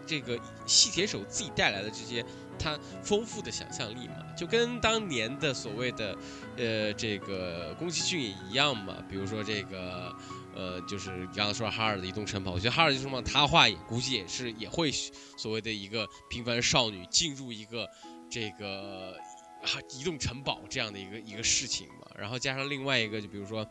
[0.05, 2.25] 这个细铁手自己带来的这些
[2.57, 6.17] 他丰富的想象力嘛，就跟当年的所谓的
[6.55, 10.15] 呃这个宫崎骏也一样嘛，比如说这个
[10.55, 14.89] 呃就是刚刚说哈尔的移动城堡，我觉得哈尔移动城堡他画也估计也是也会
[15.35, 17.85] 所谓的一个平凡少女进入一个。
[18.29, 19.17] 这个
[19.61, 23.67] 啊，移动城堡这样的一个一个事情嘛，然后加上另外一个，就比如说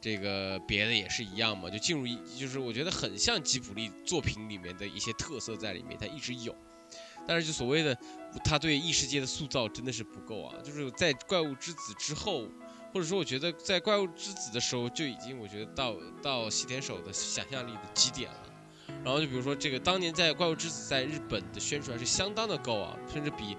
[0.00, 6.54] 这个别的也是一样嘛，就进入一，就是我觉得很像吉卜力作品里面的一些特色在里面，它一直有，
[7.26, 7.96] 但是就所谓的
[8.44, 12.48] 他对异世界的塑造真的是不够啊，就是在怪物之子之后，
[12.92, 18.44] 或者说我觉得在怪物之子的时候就已经我觉得到到西田守的想象力的极点了。
[19.04, 23.56] 然后就比如说这个当年在怪物之子在日本的宣传是相当的高啊，甚至比。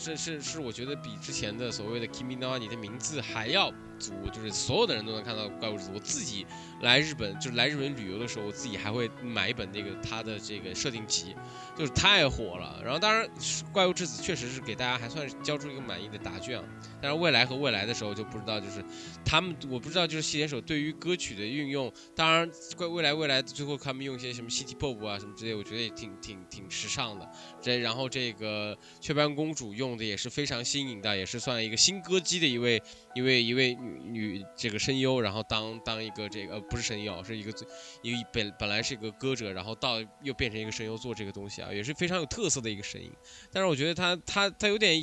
[0.00, 3.70] 是是是，我觉得比之前的所谓的 Kimi no 你的名字还要
[4.00, 5.90] 足，就是所有的人都能看到怪物之子。
[5.94, 6.46] 我自己
[6.80, 11.36] 来日本，就是来日本旅游的时候，我自己还会买一本那个他的这个设定集，
[11.76, 12.80] 就是太火了。
[12.82, 13.28] 然后当然，
[13.70, 16.62] 怪物之子确实是给大家还算是交出一个满意的答卷。
[17.02, 18.82] 但是未来和未来的时候就不知道，就是
[19.24, 27.30] 他们我不知道，就是细田守对于歌曲的运用，当然怪未来未来最后他们用一些什么 City Pop 啊什么之类，我觉得也挺挺挺时尚的。
[27.60, 32.82] 这然后这个雀斑公主用的也是非常新颖的，也是算一个新歌姬的一位
[33.14, 37.66] 一位一位女女这个声优，然后当当一个这个呃不是声优，是一个最
[38.02, 43.10] 一个本本来是一个歌者，然后到又变成一个声优做这个东西啊，也是非常有特色的一个声音。
[43.52, 45.00] 但是我觉得他他他有点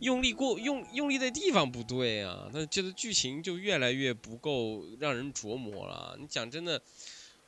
[0.00, 6.16] 用力过用用力的地方不对啊，那这个剧情就越来越不够让人琢磨了。
[6.18, 6.80] 你讲真的，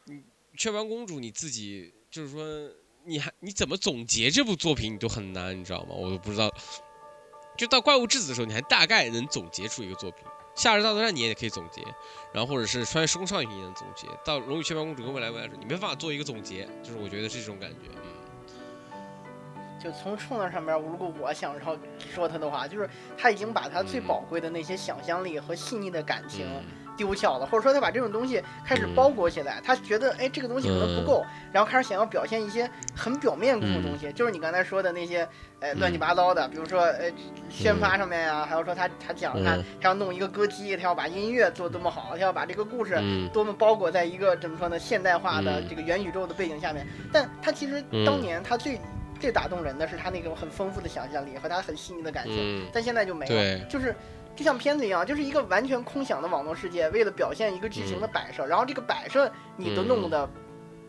[0.04, 0.22] 你
[0.56, 2.70] 雀斑公主你自己就是说。
[3.08, 5.94] 你还你怎么总结这部作品你都很难，你知道吗？
[5.94, 6.52] 我都不知道。
[7.56, 10.24] 就到怪物质子的时候，你还大概能总结出一个作品。
[10.54, 11.82] 夏日大作战你也可以总结，
[12.32, 14.06] 然后或者是穿越时空少女你也能总结。
[14.24, 17.90] 到龙与雀斑公主跟未来未来时，你没办法做一个总结，就是我觉得是这种感觉。
[17.96, 18.02] 嗯。
[19.78, 21.78] 就从创作上面，如果我想说
[22.14, 22.88] 说他的话，就是
[23.18, 26.46] 他已经把他最宝贵的那些想象力和细腻的感情。
[26.96, 35.28] 丢掉了，或者说他把这种东西开始包裹起来，他觉得哎这个东西可能不够，然后开始想要表现一些很表面功的东西，就是你刚才说的那些
[35.60, 37.10] 呃乱七八糟的，比如说呃
[37.48, 42.98] 宣发上面呀，还有说他他讲他他要弄一个歌姬，他要把音乐做多么好，他要把这个故事
[43.32, 48.80] 多么包裹在一个怎么说呢现代化的这个元宇宙的背景下面，但他其实当年他最
[49.20, 52.34] 最打动人的是他那种很丰富的想象力和他很细腻的感情，
[52.72, 53.94] 但现在就没了，就是。
[54.36, 60.28] 就像片子一样，就是一个完全空想的网络世界，为了表现一个剧情的摆设，然后这个摆设你都弄得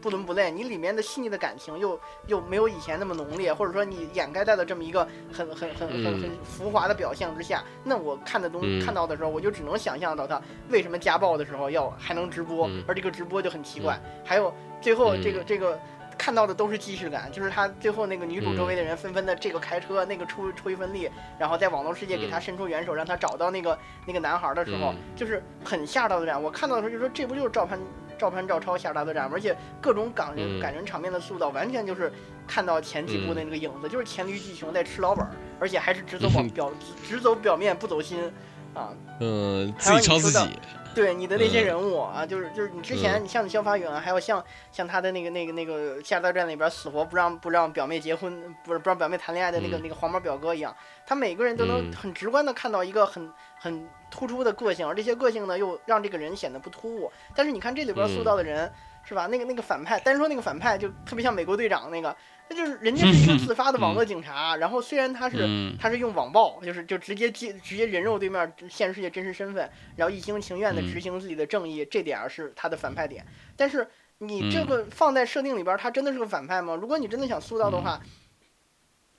[0.02, 15.80] 不伦不类，你里面的细腻的感情又又没有以前那么浓烈，或者说你掩盖在了这么一个很很很很很浮华的表象之下，那我看的东看到的时候，我就只能想象到他为什么家暴的时候要还能直播，而这个直播就很奇怪，还有最后这个这个。
[16.18, 26.42] 看到的都是既视感，就是他最后那个女主周围的人纷纷的这个开车，那个出出一份力，然后在网络世界给他伸出援手，让他找到那个那个男孩的时候，就是很下大作战。
[26.42, 27.80] 我看到的时候就说这不就是照潘
[28.18, 29.32] 照潘赵超下大的战吗？
[29.34, 32.12] 而且各种感人感人场面的塑造，完全就是
[32.48, 35.26] 看到前几部的那个影子，就是黔驴技穷在吃老本，
[35.60, 36.72] 而且还是只走表
[37.08, 38.32] 只走表面不走心
[38.74, 38.90] 啊。
[39.20, 40.60] 嗯，自己抄自己。
[40.98, 50.76] 对你的那些人物啊，就是就是你之前你像你肖发勇，还有像像他的那个那个那个《下大战》里边死活不让不让表妹结婚，不是不让表妹谈恋爱的那个那个黄毛表哥一样，
[51.06, 57.12] 他每个人都能很直观的看到一个很很突出的个性，而这些个性呢又让这个人显得不突兀。
[57.36, 58.74] 但是你看这里边塑造的人。
[59.08, 59.28] 是吧？
[59.28, 62.14] 那个那个反派，单说那个反派就特别像美国队长那个，
[62.50, 73.26] 那就是人家是一个自发的网络警察，然后虽然他是他是用网暴，就是就直接接直接人肉对面现实世界真实身份，然后一厢情愿的执行自己的正义，这点是他的反派点。
[73.56, 73.88] 但是
[74.18, 76.76] 你这个放在设定里边，他真的是个反派吗？
[76.76, 78.02] 如果你真的想塑造的话。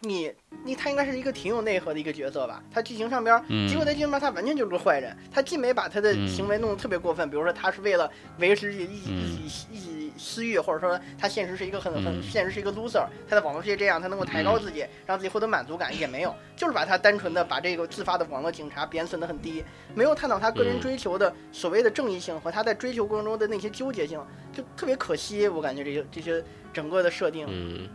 [0.01, 0.33] 你
[0.65, 2.63] 你他应该是一个挺有内核的一个角色吧？
[2.71, 3.37] 他剧情上边，
[3.69, 5.17] 结果在剧情上他完全就是个坏人。
[5.31, 19.65] 他既没把他的行为弄得特别过分，比如说他是为了维持一一一私欲，或者说他现实是一个很很现实是一个 loser，他在网络世界这样，他能够抬高自己，让自己获得满足感也没有，就是把他单纯的把这个自发的网络警察贬损的很低，
[19.97, 24.21] 没有探讨他个人追求的所谓的正义性和他在追求过程中的那些纠结性，
[24.53, 25.49] 就特别可惜。
[25.49, 27.47] 我感觉这些这些整个的设定。
[27.49, 27.89] 嗯，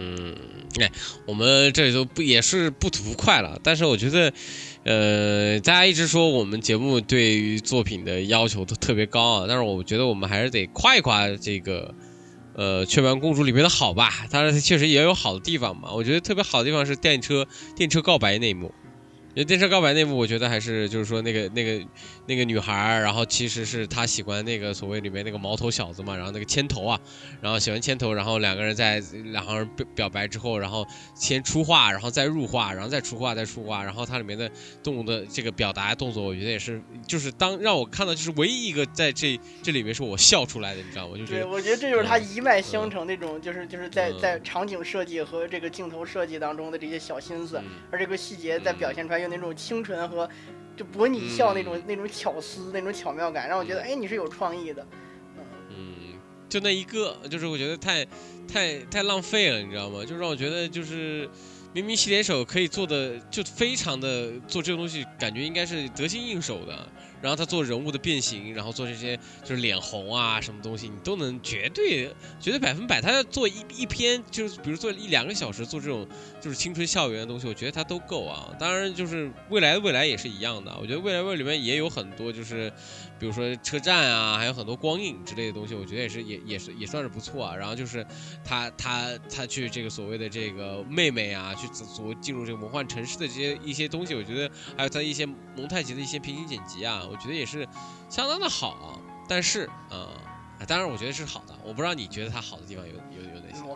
[0.00, 0.32] 嗯
[0.80, 0.92] 哎，
[1.26, 3.58] 我们这里就不也是不吐不快了？
[3.64, 4.32] 但是我觉得，
[4.84, 11.92] 呃，大家一直说我们节目对于作品的要求都特别高啊，但是我觉得我们还是得夸一夸这个，
[12.54, 14.26] 呃，《雀斑公主》里面的好吧。
[14.30, 15.90] 当然，它确实也有好的地方嘛。
[15.92, 18.72] 我觉得特别好的地方是电车电车告白那一幕。
[19.34, 21.86] 电车告白那部，我觉得还是就是说那个那个
[22.26, 26.98] 那个女孩，然后其实是她喜欢那个所谓里面那个毛头小子嘛，然后那个牵头啊，
[27.40, 34.50] 然后喜欢牵头，然后两个人在两行人表表白之后，然后先出画，然后再入画，然后再出画，再出画，然后它里面的
[34.82, 41.16] 动物的这个表达动作，我觉得也是，就是当让我看到就是唯一一个在这这里面是我笑出来的，你知道吗？
[41.16, 47.62] 就是我觉得这就是他一脉相承那种，就是就是在在场景设计和这个镜头设计当中的这些小心思，
[47.92, 49.28] 而这个细节在表现出来又。
[49.28, 50.28] 那种清纯和
[50.74, 54.86] 就博你一笑那种那种巧思那种巧妙感，让我觉得哎你是有创意的，
[55.68, 56.14] 嗯，
[56.48, 58.06] 就那一个，就是我觉得太
[58.50, 60.02] 太太浪费了，你知道吗？
[60.04, 61.28] 就让我觉得就是
[61.72, 66.88] 明明洗脸手可以做的就非常的做这个东西，感觉应该是得心应手的。
[67.20, 72.08] 然后他做人物的变形，然后做这些就是脸红啊什么东西，你都能绝对
[72.40, 73.00] 绝对百分百。
[73.00, 76.06] 他要做一一篇，就是比如做一两个小时做这种
[76.40, 78.54] 就是青春校园的东西，我觉得他都够啊。
[78.58, 82.72] 当然就是未来的未来也是一样的，我觉得未来未来里面也有很多就是。
[83.18, 87.56] 比如说车站啊，还有很多光影之类的东西，我觉得也是也也是也算是不错啊。
[87.56, 88.06] 然后就是
[88.44, 97.66] 他他他去这个所谓的这个妹妹啊，去所进入这个魔幻城市的这些一些东西，我觉得还有他一些蒙太奇的一些平行剪辑啊，我觉得也是
[98.08, 99.02] 相当的好。
[99.28, 100.08] 但是啊，
[100.66, 103.27] 当然我觉得是好的，我不知道你觉得它好的地方有有？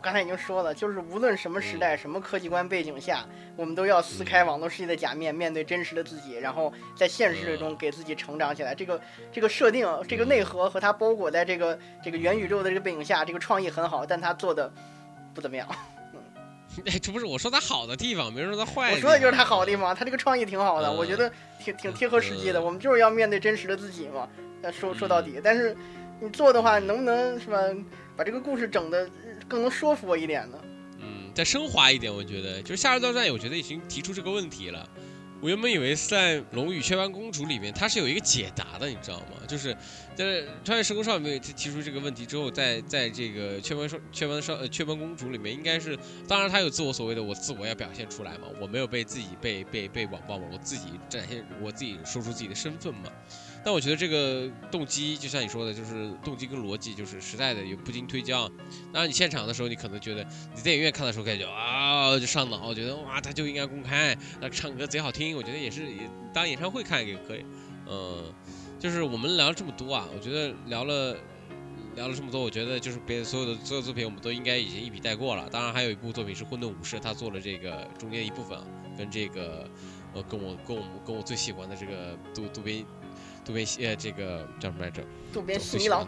[0.02, 3.24] 刚才已经说了，就是无论什么时代、什么科技观背景下，
[3.54, 8.74] 我们都要撕开网络世界的假面，面对真实的自己，然后在现实中给自己成长起来。
[8.74, 9.00] 这个
[9.30, 14.70] 这个设定、这个内核和它包裹在这个这个元宇宙的这个背景下，这个创意很好，但它做的
[15.32, 15.68] 不怎么样。
[16.86, 18.92] 哎，这不是我说它好的地方，没人说它坏。
[18.92, 21.30] 我说的就是它好的地方，它这个创意挺好的，我觉得
[21.60, 22.60] 挺挺贴合实际的。
[22.60, 24.28] 我们就是要面对真实的自己嘛。
[24.72, 25.76] 说说到底，但是
[26.20, 27.58] 你做的话，能不能是吧？
[28.14, 29.08] 把这个故事整的
[29.52, 30.58] 更能说服我一点呢？
[31.00, 34.88] 嗯，再升华一点，我觉得就是《夏日大战》，我觉得已经提出这个问题了。
[35.42, 39.44] 我原本以为在《龙与雀斑公主》里面，它是有一个解答的，你知道吗？
[39.46, 39.76] 就是
[40.14, 40.24] 在
[40.64, 53.10] 《穿越时空少女》提出这个问题之后，在在这个《雀斑少雀斑少雀斑公主》里面，应该是当然她有自我所谓的我自我要表现出来嘛，我没有被自己被被被网暴嘛，我自己展现我自己说出自己的身份嘛。
[53.64, 58.48] 但我觉得这个动机，就像你说的，就是动机跟逻辑，就是实在的有不经推敲。
[58.92, 65.36] 当然，你现场的时候，你可能觉得你电影院看的时候感觉啊就上脑，觉得哇他就应该公开，那唱歌贼好听。
[65.36, 67.44] 我觉得也是，也当演唱会看也可以。
[67.88, 68.32] 嗯，
[68.80, 71.16] 就是我们聊了这么多啊，我觉得聊了
[71.94, 75.48] 聊了这么多，我觉得就是别的所有的所有作品我们都应该已经一笔带过了。
[75.50, 78.58] 当然还有一部作品是《混沌武士》，他做了这个中间一部分，
[78.98, 79.70] 跟这个
[80.14, 82.84] 呃跟我跟我跟我最喜欢的这个渡渡边。
[83.44, 85.02] 渡边呃，这个叫什么来着？
[85.32, 86.06] 渡边信一郎。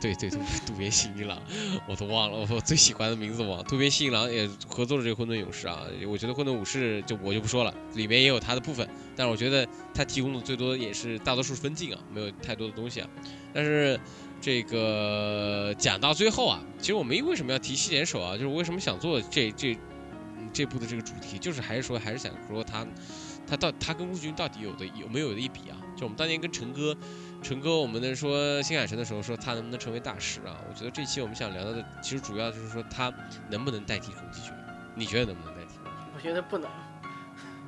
[0.00, 1.40] 对对对，渡边信一郎，
[1.88, 3.64] 我都忘了，我最喜欢的名字忘。
[3.64, 8.86] 渡边信一郎也合作了这个《混沌勇士》啊，我觉得《混沌武士》就我就不说了，里面也有他的部分，
[9.16, 13.08] 但是我觉得他提供的最多也是大多数分镜啊，没有太多的东西啊。
[13.54, 13.98] 但是
[14.40, 18.36] 这个讲到最后啊，其实我们为什么要提西点手啊？
[18.36, 19.76] 就是为什么想做这这
[20.52, 22.86] 这部的这个主题，就是还是说还是想说他。
[23.48, 25.75] 他到他跟陆军到底有的有没有的一比啊？
[25.96, 26.94] 就我们当年跟陈哥，
[27.42, 30.60] 陈哥我们能说新海诚的时候说他能不能成为大师啊？
[30.68, 33.12] 我觉得这期我们想聊到的其实主要就是说他
[33.48, 34.52] 能不能代替宫崎骏？
[34.94, 35.78] 你觉得能不能代替？
[36.14, 36.70] 我觉得不能。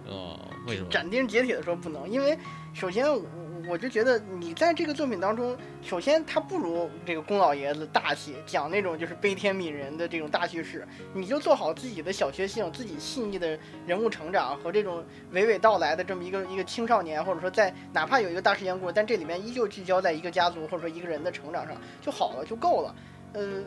[0.07, 0.89] 哦，为什么？
[0.91, 2.39] 斩钉截铁的说不能，因为
[2.79, 3.21] 首先我。
[3.69, 15.05] 我就觉得你在这个作品当中，首先他不如这个宫老爷子大气，讲那种就是悲天悯人的这种大叙事，你就做好自己的小确幸，自己细腻的人物成长和这种
[15.35, 22.95] 娓娓道来的这么一个一个青少年，或者说在哪怕有一个大事件故事，但这里面依旧聚焦在一个家族或者说一个人的成长上就好了，就够了。
[23.35, 23.63] 呃，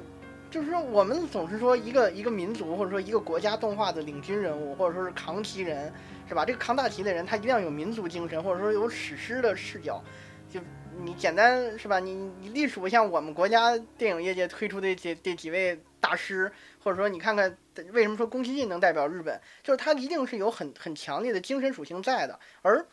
[0.49, 5.93] 就是说我们总是说一个一个民族或者说一个国家动画的领军人物或者说是扛旗人。
[6.31, 6.45] 是吧？
[6.45, 10.01] 这个扛大旗的人，他一定要有民族精神，或者说有史诗的视角。
[10.49, 10.61] 就
[11.03, 11.99] 你简单是吧？
[11.99, 16.49] 你你隶属像我们国家电影业界推出的这这几位大师，
[16.81, 17.57] 或者说你看看
[17.91, 22.39] 为什么说宫崎骏能代表日本，就是他一定是有很很强烈的精神属性在的。
[22.61, 22.85] 而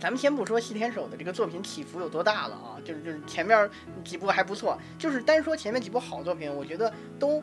[0.00, 3.70] 咱们先不说细田守的这个作品起伏有多大了啊，就是就是前面
[4.04, 7.40] 几部还不错，就是单说前面几部好作品，我觉得都。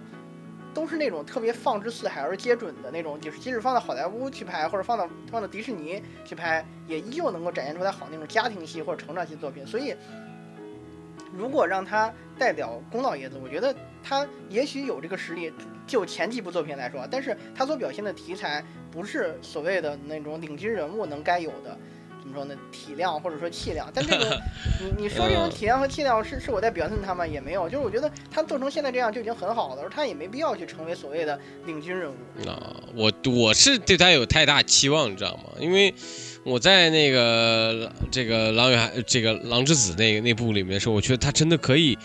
[0.78, 9.65] 都是那种特别放之四海而皆准的那种，就是即使放到好莱坞去拍，或者放到放到迪士尼去拍，也依旧能够展现出来好那种家庭戏或者成长戏作品。
[9.65, 9.95] 所以，
[11.34, 15.51] 如果让他代表宫老爷子，我觉得他也许有这个实力。
[15.88, 21.75] 就前几部作品来说，但是他所表现的题材不是所谓的那种领军人物能该有的。
[22.28, 22.53] 怎么说呢？
[22.71, 24.41] 体量或者说气量，但这个
[24.84, 27.25] 你你说这种体量和气量是是我在表现他吗？
[27.25, 32.49] 也没有，就是我觉得他做成现在这样就已经很好了，而他也没必要去成为所谓的领军人物。
[32.49, 35.43] 啊，我我是对他有太大期望，你知道吗？
[35.57, 35.93] 因为
[36.43, 41.97] 我在那个这个狼与海这个狼之子那个那部里面的时候，我觉得他真的可以。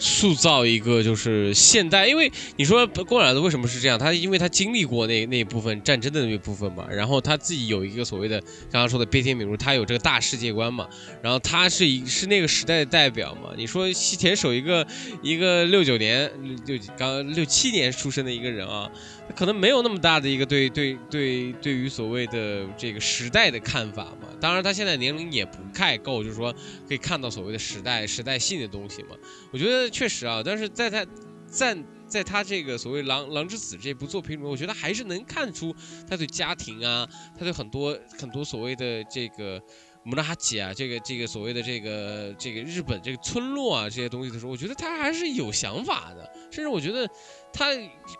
[0.00, 3.98] 塑造一个就是现代，因为你说宫老子为什么是这样？
[3.98, 8.40] 他因为他经历过那那一部分战争的那一部分嘛，然后他自己有一个所谓的
[8.72, 10.88] 刚刚说的悲天悯人，他有这个大世界观嘛，
[11.22, 13.50] 然后他是一是那个时代的代表嘛。
[13.56, 14.86] 你说西田守一个
[15.22, 16.30] 一个六九年
[16.66, 18.90] 六刚六七年出生的一个人啊。
[19.36, 26.52] 可能没有那么大的一个对对对对于所谓的这个时代的看法嘛，当然他现在年龄也不太够，就是说
[26.88, 29.16] 可以看到所谓的时代时代性的东西嘛。
[29.52, 31.06] 我觉得确实啊，但是在他
[31.46, 31.76] 在
[32.06, 35.74] 在他这个所谓《狼狼之子》这部作品里面，我觉得还是能看出
[36.08, 37.08] 他对家庭啊，
[37.38, 39.60] 他对很多很多所谓的这个。
[40.02, 47.06] 姆拉哈吉啊，这个这个所谓的这个这个日本这个村落啊这些东西的时候，我觉得他还是有想法的，甚至我觉得
[47.52, 47.66] 他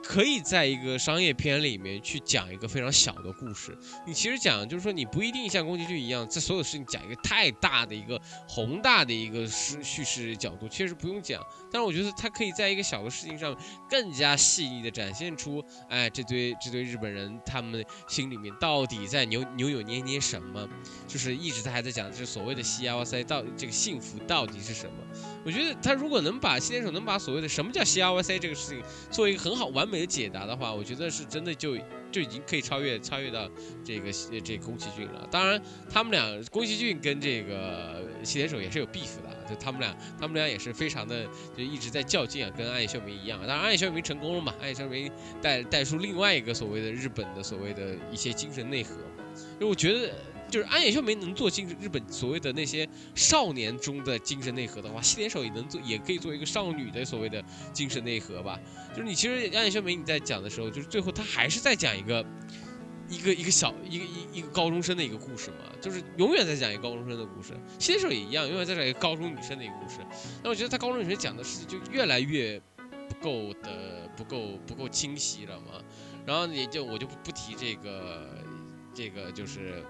[0.03, 3.76] 可以在一个商业片里面去讲一个非常小的故事。
[4.07, 11.43] 你其实讲就是说，你不一定像宫崎骏一样，在所有事情讲一个太大的一个宏大的一个叙事角度，确实不用讲。
[11.73, 13.57] 但是我觉得他可以在一个小的事情上
[13.89, 20.68] 更加细腻的展现出，哎，这堆这堆日本人他们心里面到底在扭扭扭捏捏什么，
[21.07, 21.61] 就是一直。
[21.62, 24.97] 他还在讲，就是所谓的西 L C 到这个幸福到底是什么？
[25.45, 31.77] 我觉得他如果能把西联手能把所谓的什么叫 C L C 这个事情做一个很好完美的解答的话，我觉得是真的就
[32.11, 33.47] 就已经可以超越超越到
[33.85, 34.11] 这个
[34.41, 35.29] 这宫崎骏了。
[35.31, 41.26] 当然，他们俩宫崎骏跟这个西联手也是有 beef 的，就他们俩他们俩也是非常的
[41.57, 43.38] 就一直在较劲啊，跟暗夜秀明一样。
[43.40, 45.11] 当然，暗夜秀明成功了嘛，暗夜秀明
[45.42, 48.94] 带带出另外一个所谓的日本的所谓的一些精神内核。
[49.59, 50.14] 就我觉得。
[50.51, 52.84] 就是安野秀明能做精日本所谓的那些
[53.14, 57.40] 少年中的精神内核的话，西联手也能做，也可以做一个少女的所谓的
[57.72, 58.59] 精神内核吧。
[58.90, 62.26] 就是你其实安野秀明你在讲的时候，就是最后他还是在讲一个
[63.11, 67.53] 一个一个小一个一一个高中生的一个故事嘛，就是永远在讲一个高中生的故事。
[67.79, 69.99] 西联手也一样，永远在讲一个高中女生的一个故事。
[70.43, 72.61] 那我觉得他高中女生讲的事情就越来越
[73.09, 75.83] 不够的不够不够清晰了嘛。
[76.25, 78.29] 然后也就我就不不提这个
[78.95, 79.85] 这个就是。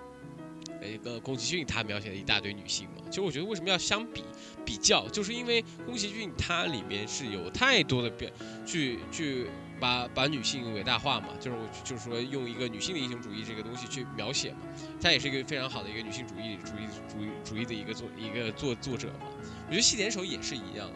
[0.82, 4.24] 一个宫崎骏他描写了一大堆女性嘛，其实我觉得为什么要相比
[4.64, 8.30] 比较，就是因为宫崎骏他里面是有太多的表，
[8.64, 9.46] 去去
[9.80, 14.58] 把把女性伟大化嘛，就是我就是说用一个女性的英雄主义这个东西去描写嘛，
[15.00, 19.26] 她也是一个非常好的一个女性主义主义主义主义的一个作一个作作者嘛，
[19.66, 20.90] 我觉得细点手也是一样，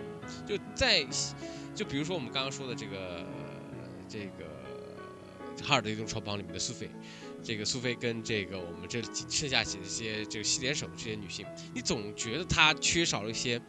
[0.46, 1.04] 就在
[1.74, 3.26] 就比如说我们刚刚说的这个
[4.08, 4.44] 这个
[5.64, 6.90] 哈尔的移动超帮里面的苏菲。
[7.46, 13.60] 这个苏菲跟这个我们这剩下几些这个西点手这些女性，你总觉得她缺少了一些，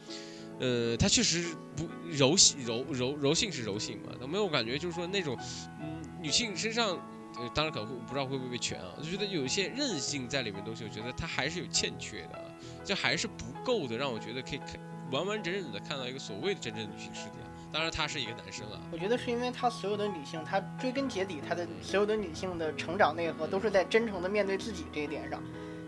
[0.60, 5.38] 呃，她确实不柔性柔柔柔性是柔性嘛，她没有感觉就是说那种，
[5.82, 6.98] 嗯，女性身上，
[7.38, 14.80] 呃，当然可能会不知道会不会被全啊，就觉得有一些韧性在里面东西，我觉得她还是有欠缺的，就还是不够的，让我觉得可以看
[15.12, 17.32] 完完整整的看到一个所谓的真正女性世界。
[17.74, 18.80] 当然，他是一个男生啊。
[18.90, 25.44] 我觉得是因为他所有的女性，他追根结底，他的所有的女性的成长内核都是在真诚的面对自己这一点上。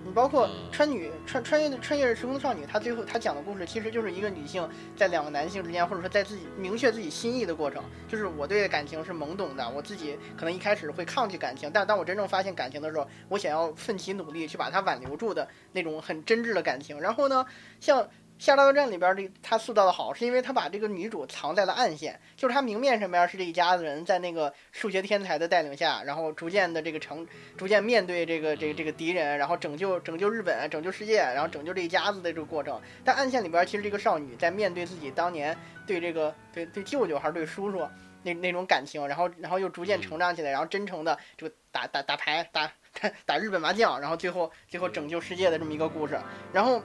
[0.07, 7.83] 你包括穿女穿穿越的穿越时空的少女，她最后她讲的故事其实就是一个女性在两个男性之间，或者说在自己明确自己心意的过程。
[8.07, 16.97] 就是我对感情是懵懂的，我自己可能一开始会抗拒感情，但当我真正发现感情的时候，我想要奋起努力去把它挽留住的那种很真挚的感情。
[17.01, 17.45] 然后呢，
[17.81, 18.01] 像。
[18.39, 27.25] 《夏洛特战》里边这他塑造的好，是因为他把这个女主藏在了暗线，就是他明面上面是这一家子人在那个数学天才的带领下，然后逐渐的这个成，
[27.57, 32.79] 逐渐面对这个这个这个敌人，然后拯救拯救日本，拯救世界，然后拯救这一家子的这个过程。
[33.03, 35.57] 但暗线里边其实这个少女在面对自己当年
[35.88, 37.88] 对这个对对舅舅还是对叔叔
[38.21, 42.71] 那那种感情，然后然后又逐渐成长起来，然后真诚的就打打打牌打
[43.01, 46.19] 打 打日本麻将，然后最后最后拯救世界的这么一个故事，
[46.53, 46.79] 然后。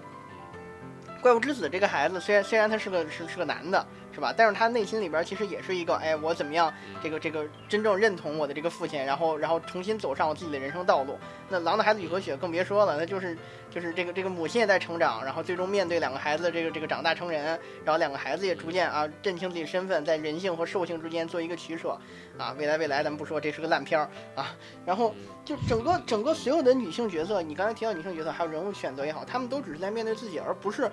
[1.23, 3.87] 怪物之子这个孩子，虽然虽然他是个是是个男的。
[4.13, 4.33] 是吧？
[4.37, 6.73] 但是他内心里边其实也是一个，哎，我怎么样？
[7.03, 11.19] 这个这个真正认同我的这个父亲，然后然后重新走上我自己的人生道路。
[11.49, 13.37] 那狼的孩子雨和雪更别说了，那就是
[13.71, 21.99] 就是这个这个母亲也在成长，然后最终面对两个孩子这个这个长大成人，然后两个孩子也逐渐啊认清自己身份，在人性和兽性之间做一个取舍
[22.39, 22.55] 啊。
[22.59, 24.55] 未来未来咱们不说这是个烂片儿啊。
[24.85, 30.91] 然后就整个整个所有的女性角色，你刚才提到女性角色还有人物选择也好，他们都只是在面对自己，而不是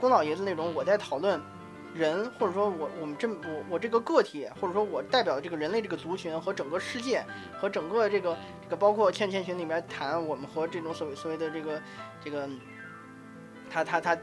[0.00, 1.40] 宫老爷子那种我在讨论。
[1.96, 7.24] 人，或者说我我们这我我这个个体，或者说我代表这个人类这个族群和整个世界
[7.58, 11.82] 和整个这个这个包括《千千群》里面谈我们和这种所谓所谓的这个
[12.24, 12.48] 这个，
[13.70, 14.18] 他他他。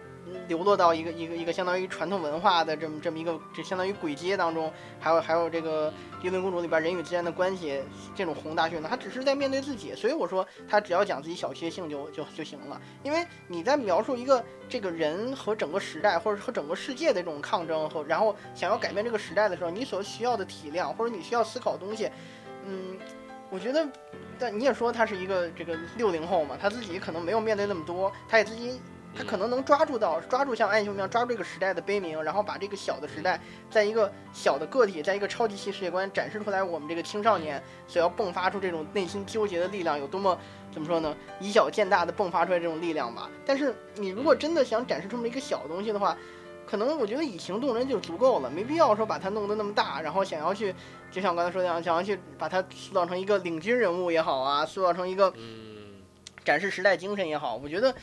[0.47, 7.81] 流落到一个一个一个相当于传统文化的这么这么一个这相当于鬼街当中，还有还有这个《幽灵公主》里边人与之间的关系，
[8.15, 12.81] 这种宏大渲染，他只是在面对自己，所以我说他只要讲自己小确幸就就就行了。
[13.03, 22.09] 因为你在描述一个这个人和整个时代或者和整个世界的这种抗争和然后想要改变这个时代的时候，你所需要的体量或者你需要思考的东西，
[22.65, 22.97] 嗯，
[23.49, 23.87] 我觉得，
[24.39, 28.79] 但你也说他是一个这个六零后嘛，他自己可能没有面对那么多，他也自己。
[29.15, 33.39] 他可能能抓住到，抓住像暗雄一样抓住这个时代的悲鸣，然后把这个小的时代，
[33.69, 40.37] 在一个小的个体，在一个超级系世界观展示出来，我们这个青少年所要迸发出这种内心纠结的力量有多么，
[40.71, 41.15] 怎么说呢？
[41.39, 43.29] 以小见大的迸发出来这种力量吧。
[43.45, 46.17] 但是你如果真的想展示这么一个小东西的话，
[46.65, 50.73] 可能我觉得以形动人就足够了，没必要说把它弄得那么大，然后想要去，
[51.11, 55.31] 就像我刚才说那样，想要去把它塑造成一个领军人物也好啊，塑造成一个，
[56.43, 57.93] 展示时代精神也好，我觉得。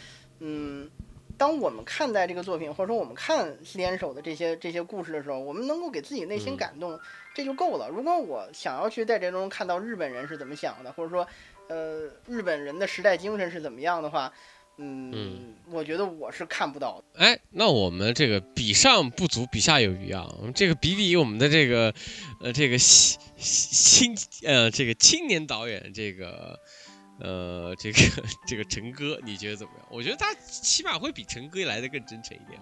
[0.41, 0.91] 嗯，
[1.37, 6.99] 当我们看待这个作品，或者说我们看西联手的这些这些故事的时候，我们能够给自己内心感动，
[7.35, 7.89] 这就够了。
[7.91, 11.27] 如果我想要去在这中看到日本人是怎么想的，或者说，
[11.69, 14.33] 呃，日本人的时代精神是怎么样的话，
[14.79, 17.23] 嗯，我觉得我是看不到的。
[17.23, 20.27] 哎，那我们这个比上不足，比下有余啊。
[20.39, 21.95] 我们这个比比我们的这个，
[22.41, 26.59] 呃，这个新新呃这个青年导演这个。
[27.21, 27.99] 呃，这个
[28.47, 29.87] 这个陈哥，你觉得怎么样？
[29.91, 32.61] 我觉得他起码会比陈哥来的更真诚一点。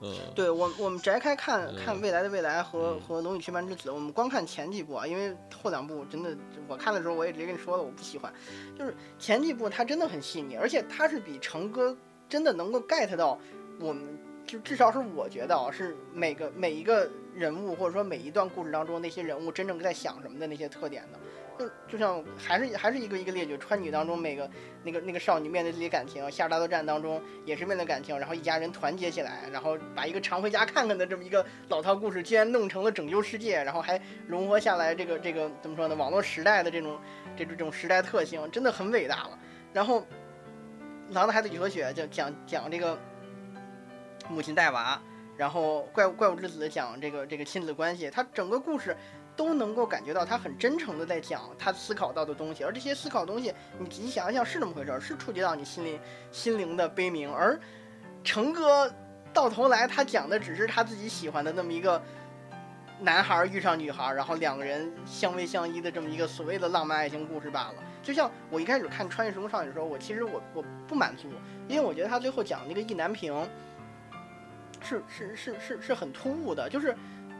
[0.00, 6.36] 嗯，对我我们摘开看嗯看未来的未来和嗯和龙与雀斑之子，我们光看前几部啊，因为后两部真的
[6.66, 8.32] 我看的时候我也直接跟你说了，我不喜欢，
[8.78, 11.96] 就是前几部它真的很细腻，而且它是比成哥
[12.28, 13.38] 真的能够 get 到
[13.78, 14.18] 我们。
[14.48, 21.18] 就至少是我觉得啊，是每个每一个人物或者说每一段故事当中那些人物真正在想什么的那些特点的，
[21.58, 24.48] 就就像还是还是一个一个列举，川女当中每个
[24.84, 35.94] 那个那个少女面对自己感情，夏尔大作战当中也是面对感情，然后一家人团结起来，然后把一个常回家看看的这么一个老套故事，居然弄成了拯救世界，然后还融合下来这个这个怎么说呢？
[35.96, 36.96] 网络时代的这种
[37.36, 39.38] 这种这种时代特性，真的很伟大了。
[39.72, 40.00] 然后
[41.10, 42.96] 《狼的孩子与和雪》就讲讲这个
[44.28, 45.00] 母亲带娃，
[45.36, 48.96] 然后怪物怪物之子讲这个这个亲子关系，它整个故事。
[49.38, 56.00] 都能够感觉到他很真诚的在讲他思考到的东西，而这些思考东西，你仔细想一想是这么回事儿，是触及到你心里
[56.32, 57.32] 心灵的悲鸣。
[57.32, 57.56] 而
[58.24, 58.92] 成哥
[59.32, 62.02] 到头来他讲的只是他自己喜欢的那么一个
[62.98, 67.74] 男孩遇上女孩，然后两个人相偎相依的这么一个所谓的浪漫爱情故事罢了。
[68.02, 71.28] 就像我一开始看《穿越时空少女》的时候，我其实我我不满足，
[71.68, 73.32] 因为我觉得他最后讲那个意难平
[74.82, 76.88] 是是是是是很突兀的，就是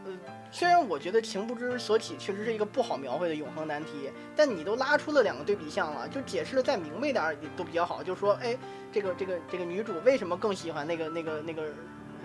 [0.05, 0.17] 呃。
[0.51, 8.01] 虽然我觉得情不知所起确实是一个不好描绘的永恒难题，但你都拉出了两个对比项了，就解释的再明白点儿都比较好。
[8.01, 8.57] 就说，哎，
[8.91, 11.63] 这个这个这个女主为什么更喜欢那个那个那个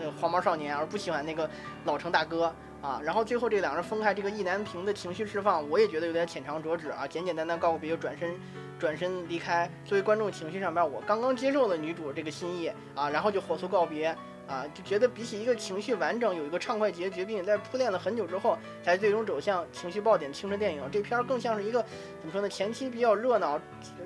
[0.00, 1.48] 呃黄毛少年，而不喜欢那个
[1.84, 2.50] 老成大哥
[2.80, 2.98] 啊？
[3.04, 8.34] 然后最后这两人分开，这个意难平的情绪释放，我也觉得有点浅尝辄止啊，简简单单告别就转身
[8.78, 9.70] 转身离开。
[9.84, 14.16] 作为观众情绪上边，我刚刚接受了女主这个心意啊，然后就火速告别。
[14.46, 21.82] 啊，就觉得比起一个情绪完整、有一个畅快结局，并且在铺垫了很久之后才最终走向情绪爆点青春电影，这片儿更像是一个
[22.20, 22.48] 怎么说呢？
[22.48, 23.58] 前期比较热闹，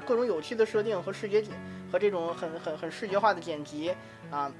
[0.06, 1.42] 各种有趣的设定和视觉
[1.90, 3.92] 和这种很很很视觉化的剪辑
[4.30, 4.52] 啊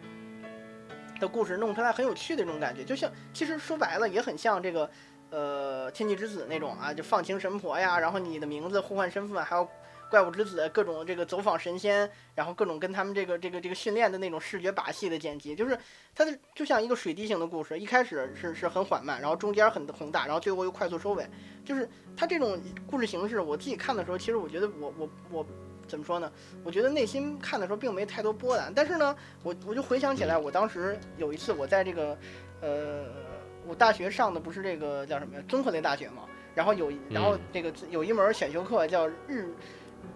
[1.20, 4.90] 的故事弄出来很有趣的这种感觉，就像其实说白了也很像这个
[5.30, 9.68] 呃天气之子那种啊，就放晴神婆呀，然后你的名字互换身份，还有。
[10.10, 15.78] 怪物之子各种这个走访神仙，然后各种跟他们这个这个这个训练的那种视觉把戏的剪辑，就是
[16.14, 21.26] 它的就像一个水滴型的故事，一开始是是很缓慢，然后中间很宏大，然后最后又快速收尾。
[21.64, 21.86] 就是
[22.16, 25.46] 它这种故事形式，我自己看的时候，其实我觉得我我我
[25.86, 26.32] 怎么说呢？
[26.64, 32.18] 我觉得内心看的时候并没太多波澜，但是呢，我我就回想起来，我当时有一次我在这个
[32.62, 33.04] 呃，
[33.66, 35.42] 我大学上的不是这个叫什么呀？
[35.46, 36.22] 综合类大学嘛，
[36.54, 39.54] 然后有然后这个有一门选修课叫日。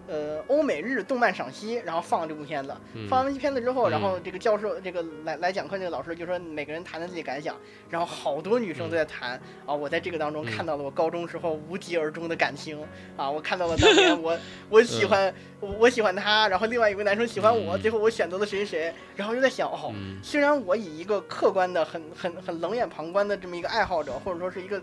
[0.05, 2.75] 呃，欧美日动漫赏析，然后放这部片子，
[3.09, 7.55] 放完片子之后，然后这个教授，这个来来讲课那个老师就说每个人谈谈自己感想，
[7.89, 14.37] 然后好多女生都在谈啊，我在这个当中看到了我高中时候无疾而终的感情啊，我看到了 当年我
[14.69, 24.81] 我喜欢我喜欢他，然后另外一个男生喜欢我，最后我选择了谁谁，然后就在想哦，虽然我以一个客观的、很很很冷眼旁观的这么一个爱好者，或者说是一个。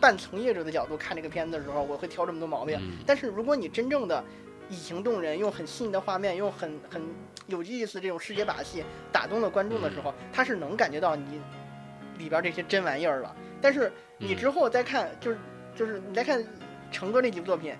[0.00, 2.78] 半从业者的角度看这个片子的时候，我会挑这么多毛病。
[3.06, 4.22] 但是如果你真正的
[4.68, 7.02] 以情动人，用很细腻的画面，用很很
[7.46, 11.40] 有意思这种视觉把戏打动了观众的时候，他是能感觉到你
[12.18, 13.34] 里边这些真玩意儿了。
[13.60, 15.38] 但是你之后再看，就是
[15.74, 16.44] 就是你再看
[16.90, 17.72] 成哥那几部作品，《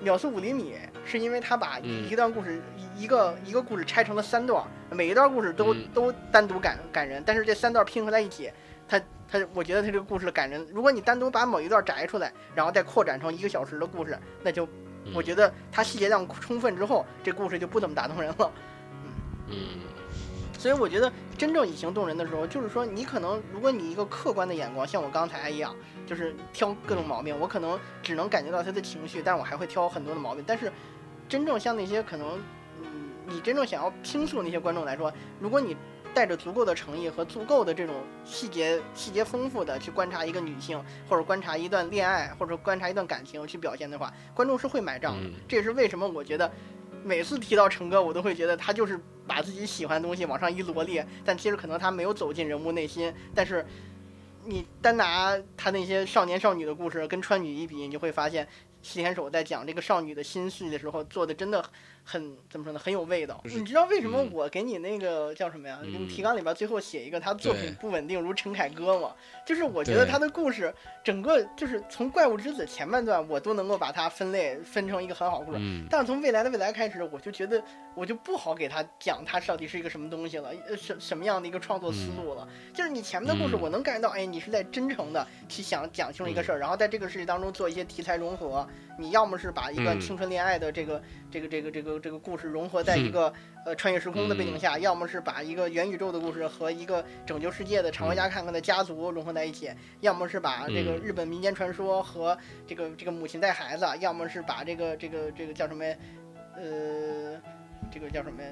[0.00, 0.74] 秒速五厘米》
[1.10, 2.62] 是因为他把一段故事
[2.96, 8.50] 一个一个故事拆成了三段，每一段故事都都单独感感人，但是这三段拼合在一起，
[8.88, 9.00] 他。
[9.30, 10.66] 他，我觉得他这个故事感人。
[10.72, 14.68] 如果你单独把某一段摘出来，然后再扩展成一个小时的故事，那就，
[15.14, 18.52] 我觉得他细节量充分之后，这故事就不怎么打动人了。
[19.46, 19.56] 嗯，
[20.58, 25.76] 所以我觉得真正以形动人的时候，就是说你可能，如果你一个客观的眼光，像我刚才一样，
[26.06, 30.42] 就是挑各种毛病，我可能只能感觉到他的情绪，但我还会挑很多的毛病。
[30.46, 30.72] 但是，
[31.28, 32.38] 真正像那些可能，
[32.80, 35.76] 嗯，你真正想要倾诉那些观众来说，如果你。
[36.14, 37.94] 带着足够的诚意和足够的这种
[38.24, 45.30] 细节、细节丰富的去观察一个女性，或者观察一段恋爱，或者观察一段感情去表现的话，观众是会买账的。
[45.48, 46.50] 这也是为什么我觉得
[47.02, 53.12] 每次提到成哥，我都会觉得他就是把自己喜欢的东西往上一罗列，但其实可能他没有走进人物内心。
[53.34, 53.64] 但是
[54.44, 58.46] 你单拿他那些少年少女的故事跟川女一比，你就会发现
[58.82, 61.62] 西田守在讲这个少女的心绪的时候做的真的
[62.10, 62.78] 很怎么说呢？
[62.78, 63.40] 很有味道。
[63.44, 65.78] 你知道为什么嗯我给你那个叫什么呀？
[65.84, 69.14] 你嗯提纲里边最后写一个他作品不稳定如陈凯歌吗？
[69.46, 77.62] 就是我觉得他的故事整个就是从怪物之子前半段我都能够把它分类分成一个很好的故事，嗯，但是从未来的未来开始，我就觉得
[77.94, 82.48] 我就不好给他讲他到底是一个什么东西了，呃，什什么样的一个创作思路了。
[82.74, 88.66] 就是你前面的故事，嗯我能感觉到，哎，你是在真诚的去想讲清楚一个事儿，然后在这个事情当中做一些题材融合。
[88.98, 93.32] 你要么是把一段嗯青春恋爱的这个、这个这个这个这个故事融合在一个、
[93.64, 99.70] 呃穿越时空的背景下，要么是把一个元宇宙的故事和一个拯救世界的常回家看看的家族融合在一起，
[100.00, 101.00] 要么是把这个嗯。
[101.02, 102.36] 日本民间传说和
[102.66, 105.84] 这个这个母亲带孩子，要么是把这个这个这个叫什么，
[106.56, 107.40] 呃，
[107.92, 108.42] 这个叫什么？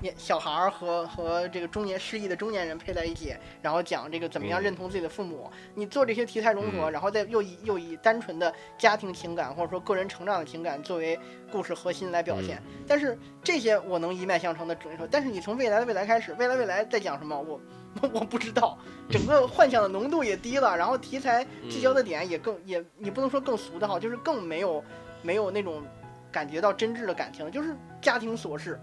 [0.00, 5.50] 年小孩儿和和这个中年失忆的中年人配在一起，然后讲这个怎么样嗯认同自己的父母。
[5.74, 11.18] 你做这些题材融合，嗯然后再又以又以单纯的家庭情感或者说个人成长的情感作为
[11.50, 12.62] 故事核心来表现。
[12.86, 17.60] 但是这些我能一脉相承的准说，但是你从未来的未来开始，未来未来在讲什么，我
[18.02, 18.78] 我我不知道。
[19.10, 24.84] 整个幻想的浓度也低了，然后题材聚焦的点也更也你不能说更俗的哈，就是更没有
[25.22, 25.82] 没有那种
[26.30, 28.80] 感觉到真挚的感情，就是家庭琐事啊。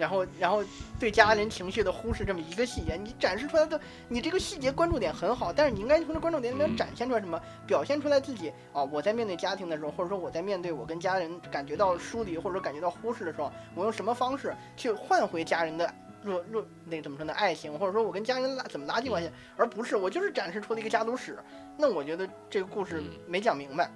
[0.00, 0.64] 然后，然后
[0.98, 3.78] 对家人情绪的忽视这么一个细节，你展示出来的，
[4.08, 6.76] 你这个细节关注点很好，但是你应该从这关注点里面嗯。
[6.76, 15.92] 展现出来什么，表现出来自己啊，我在面对家庭的时候，或者说我在面对我跟家人感觉到疏离或者说感觉到忽视的时候，我用什么方式去换回家人的
[16.22, 21.38] 若若那怎么说呢爱情，或者说我跟家人拉怎么拉近关系，而不是我就是展示出了一个家族史，
[21.76, 23.10] 那我觉得这个故事嗯。
[23.26, 23.90] 没讲明白，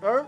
[0.00, 0.24] 而。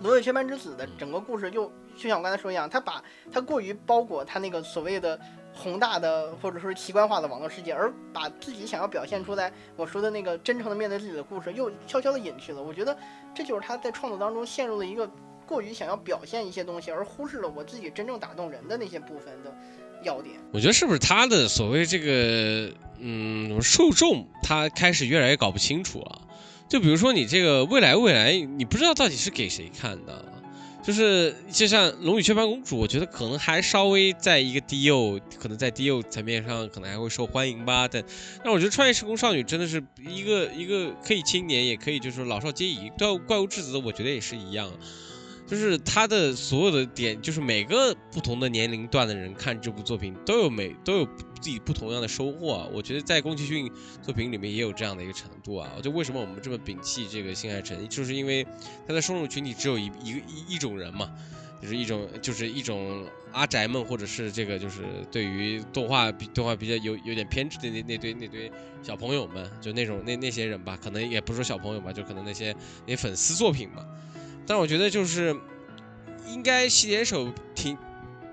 [0.00, 5.18] 罗有雀斑之子的整个故事又就像我刚才说一样，他把他过于包裹他那个所谓的
[5.52, 12.62] 宏大的或者说是奇观化的网络世界，而把自己想要表现出来我说的那个真诚的面对自己的故事又悄悄的隐去了。
[12.62, 12.96] 我觉得
[13.34, 15.10] 这就是他在创作当中陷入了一个
[15.44, 19.52] 过于想要表现一些东西，而忽视了我自己真正打动人的那些部分的
[20.04, 20.36] 要点。
[20.52, 26.22] 我觉得是不是他的所谓这个嗯受众，他开始越来越搞不清楚了。
[26.68, 30.24] 就比如说你这个未来未来，你不知道到底是给谁看的。
[30.88, 37.86] 就是就像《龙与雀斑公主》，我觉得可能还稍微在一个低幼，可能在低幼层面上可能还会受欢迎吧。
[37.86, 38.02] 但
[38.42, 42.90] 但我觉得《穿越时空少女》真的是一个一个可以青年，也可以就是老少皆宜。
[42.96, 44.72] 对怪物质子，我觉得也是一样。
[45.46, 51.08] 就是它的所有的点，就是每个不同的年龄段的人看这部作品都有每都有
[51.38, 52.68] 自己不同样的收获啊。
[52.72, 53.70] 我觉得在宫崎骏
[54.02, 55.70] 作品里面也有这样的一个程度啊。
[55.82, 58.46] 就为什么我们这么摒弃这个新海诚，就是因为
[58.86, 61.10] 他的受众群体只有一一个一一种人嘛，
[61.62, 68.50] 就是一种就是一种阿宅们，或者是这个就是对于动画比动画比较有有点偏执的那那堆那堆
[68.82, 72.54] 小朋友们，就那种那那些人吧，可能也不是说小朋友吧，就可能那些
[72.86, 73.84] 那些粉丝作品嘛。
[74.46, 75.36] 但我觉得就是
[76.26, 77.76] 应该洗点手挺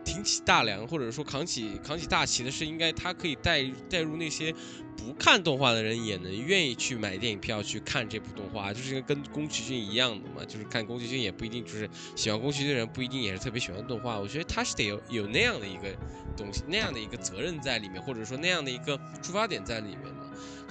[0.06, 4.54] 挺起大梁，或者说扛起扛起大旗的是，应该他可以带带入那些
[4.96, 15.94] 不看动画的人也能愿意去买电影票去看这部动画，就是跟宫崎骏一样的嘛，就是看宫崎骏也不一定就是喜欢宫崎骏的人不一定也是特别喜欢动画，我觉得他是得有有那样的一个
[16.38, 20.22] 东西，那样的一个责任在里面，或者说那样的一个出发点在里面嘛。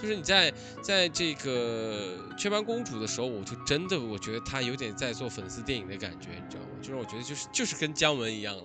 [0.00, 6.68] 就是你在在这个雀斑公主的时候，我就真的我觉得她有点在做粉丝电影的感觉，你知道吗？
[6.82, 8.64] 就是我觉得就是就是跟姜文一样了，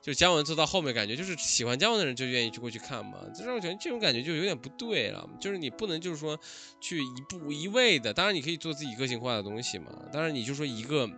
[0.00, 6.38] 就是姜文做到后面感觉就是喜欢姜文的人就愿意去过去看嘛，这让我觉得这种感觉就有点不对了，就是你不能就是说
[6.80, 11.08] 去一步一味的，当然你可以做自己个性化的东西嘛，当然你就说一个。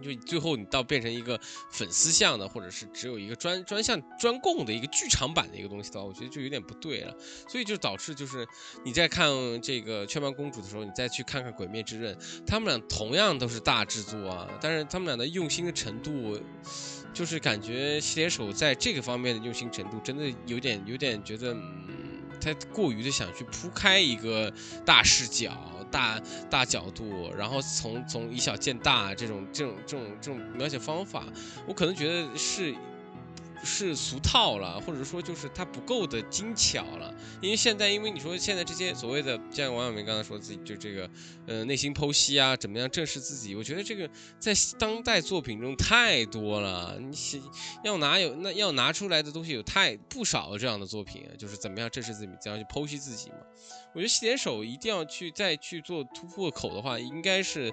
[0.00, 1.38] 就最后你到变成一个
[1.70, 7.14] 粉丝向的，或者是只有一个专专项专供的一个剧场版的一个东西的话，我觉得就有点不对了。
[7.46, 8.44] 所以就导致就是
[8.84, 9.30] 你在看
[9.60, 16.40] 这个《雀斑公主》的时候，你再去看看《鬼灭之刃》，他们俩同样都是大制作啊，但是他们俩的用心的程度，
[17.12, 21.90] 就是感觉西铁手在这个方面的用心程度，真的有点有点觉得，嗯，
[22.40, 24.52] 太过于的想去铺开一个
[24.84, 25.56] 大视角。
[25.92, 31.26] 大大角度，然后从从以小见大这种这种这种这种描写方法，
[31.66, 32.74] 我可能觉得是
[33.64, 37.14] 是俗套了，或者说就是它不够的精巧了。
[37.40, 41.08] 因为现在，因为你说现在这些所谓的，像王小明刚才说自己就这个
[41.46, 44.08] 呃内心剖析啊，怎么样正视自己，我觉得这个
[44.38, 46.98] 在当代作品中太多了。
[47.00, 47.14] 你
[47.84, 53.36] 要拿有那要拿出来的东西有太不少这样的作品，就是怎么样正视自己，怎样去剖析自己嘛。
[53.94, 57.70] 我觉得细点手一定要去再去做突破口的话，应该是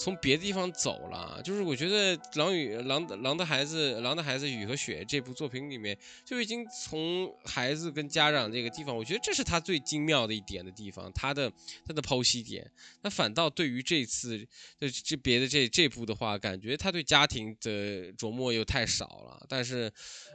[0.00, 1.42] 从别的地方走了。
[1.44, 11.52] 就是我觉得《狼与狼的狼的孩子》《狼的孩子雨和雪》这部作品里面就已经从孩子跟家长这个地方，我觉得这是他最精妙的一点的地方，他的
[11.84, 12.66] 他的剖析点。
[13.02, 14.38] 那反倒对于这次
[14.78, 19.46] 这这别的这这部的话，感觉他对家庭的琢磨又太少了。
[19.48, 19.92] 但是，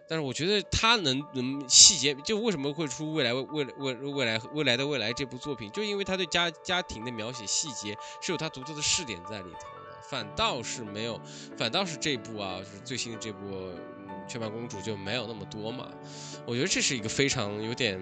[0.07, 9.67] 但是我觉得他能能细节，就为什么会出未来未未未未来未来的未来这部作品，就因为他对家家庭的描写细节是有他独特的视点在里头。
[10.07, 11.19] 反倒是没有，
[11.57, 13.39] 反倒是这部啊，就是最新的这部
[14.27, 15.87] 《雀斑公主》就没有那么多嘛。
[16.45, 17.99] 我觉得这是一个非常有点，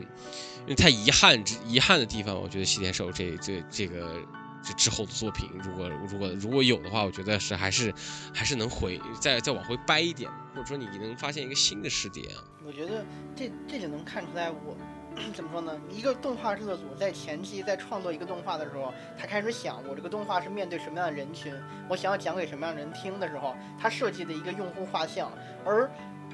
[0.64, 2.36] 因为太遗憾之遗憾的地方。
[2.36, 4.22] 我觉得西田守这这这个
[4.62, 7.94] 这之后的作品，如果如果如果有的话，我觉得是还是
[8.34, 12.28] 还是能回再再往回掰一点，或者说你能发现一个新的视点。
[12.66, 14.76] 我觉得这这就能看出来我。
[15.34, 15.80] 怎么说呢？
[15.90, 21.54] 一个动画制作组在前期在创作一个动画的时候，他开始想我这个动画是面对什么样的人群，
[21.88, 25.32] 我想要讲给什么样的人听的时候，他设计的一个用户画像。
[25.64, 25.90] 而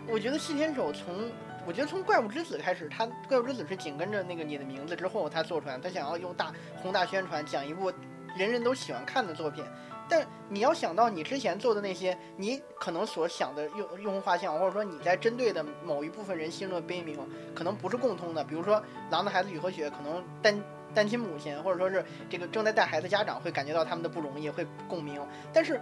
[0.07, 1.29] 我觉得细田守从，
[1.67, 7.91] 我觉得从怪物之子开始，他怪物之子是紧跟着那个你的名字之后他做出来，他想要用大宏大宣传讲一部
[8.37, 9.63] 人人都喜欢看的作品。
[10.09, 17.17] 但你要想到你之前做的那些，你可能所想的用用户画像，或者说你在针对的某一部分人心中的悲鸣，
[17.53, 18.43] 可能不是共通的。
[18.43, 18.77] 比如说
[19.11, 25.21] 《狼的孩子雨和雪》，可能单单亲母亲，或者说是这个正在带孩子家长会感觉到他们的不容易，会共鸣。
[25.53, 25.79] 但是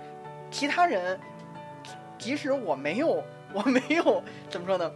[0.52, 1.18] 其他人，
[2.20, 3.24] 即使我没有，
[3.54, 4.22] 我没有
[4.52, 4.92] 怎么说呢？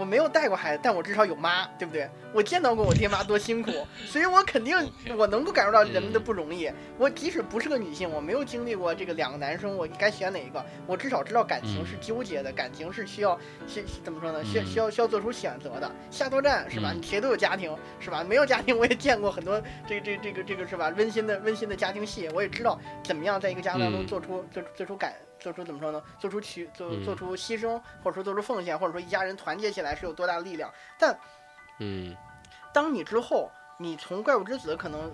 [0.00, 2.08] 我没有带过孩子，但我至少有妈，对不对？
[2.32, 3.70] 我见到过我爹妈多辛苦，
[4.08, 4.74] 所以我肯定
[5.14, 6.72] 我能够感受到人们的不容易。
[6.96, 10.64] 我即使不是个女性，我没有经历过这个两个男生，我该选哪一个？
[10.86, 14.42] 我至少知道感情是纠结的，感情是需要需怎么说呢？
[14.42, 15.90] 需需要需要做出选择的。
[16.10, 16.94] 下作战是吧？
[16.94, 18.24] 你谁都有家庭是吧？
[18.24, 20.90] 没有家庭我也见过很多这这这个这个是吧？
[20.96, 25.14] 温馨的温馨的家庭戏，我也知道怎么样在一个家当中做出做做出改。
[25.40, 26.02] 做出怎么说呢？
[26.18, 30.72] 做出取做做出牺牲，或者说做出奉献，或者说一家人团结起来是有多大的力量？
[30.98, 31.18] 但，
[31.78, 32.14] 嗯，
[32.72, 35.12] 当你之后，你从怪物之子可能，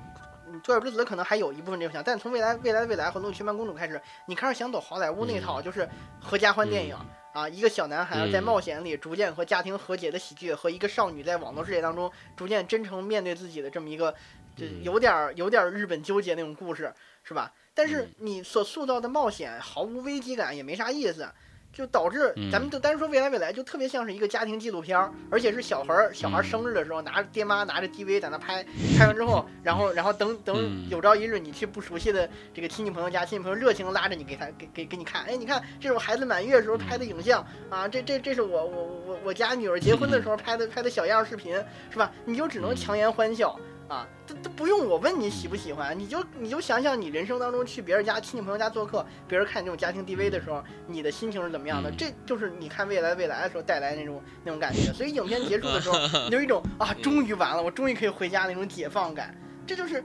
[0.64, 5.88] 怪物之子可能还有一部分这种想，但从未来未来的未来和龙群班公主开始，你开始想走好莱坞那套，就是
[6.20, 6.96] 合家欢电影
[7.32, 14.14] 啊，一个小男孩在冒险里逐渐和家庭和解的喜剧，和一个少女在网络世界当中逐渐真诚面对自己的这么一个，
[14.56, 16.92] 就有点有点日本纠结那种故事，
[17.22, 17.52] 是吧？
[17.74, 21.28] 但是你所塑造的冒险毫无危机感，也没啥意思，
[21.72, 28.64] 就导致咱们就单说未来未来，就特别像是一个家庭纪录片儿，而且是小孩儿小孩生日的时候拿着爹妈拿着 DV 在那拍，
[28.96, 42.10] 拍完之后，然后然后等等有朝一日你去不熟悉的这个亲戚朋友家，亲戚朋友热情拉着你给他给给给你看，哎，你看这是我孩子满月时候拍的影像啊，这这这是我我我我家女儿结婚的时候拍的拍的小样视频，是吧？
[42.24, 43.54] 你就只能强颜欢笑。
[43.88, 51.88] 啊，都都不用我问你喜不喜欢，你就你就想想你人生当中去别人家亲戚朋友家做客，别人看你这种家庭 DV 的时候，你的心情是怎么样的？
[51.92, 54.92] 这就是你看未来未来的时候带来那种那种感觉。
[54.92, 55.96] 所以影片结束的时候，
[56.28, 59.32] 你有一种啊，终于完了，我终于可以回家那种解放感。
[59.64, 60.02] 这就是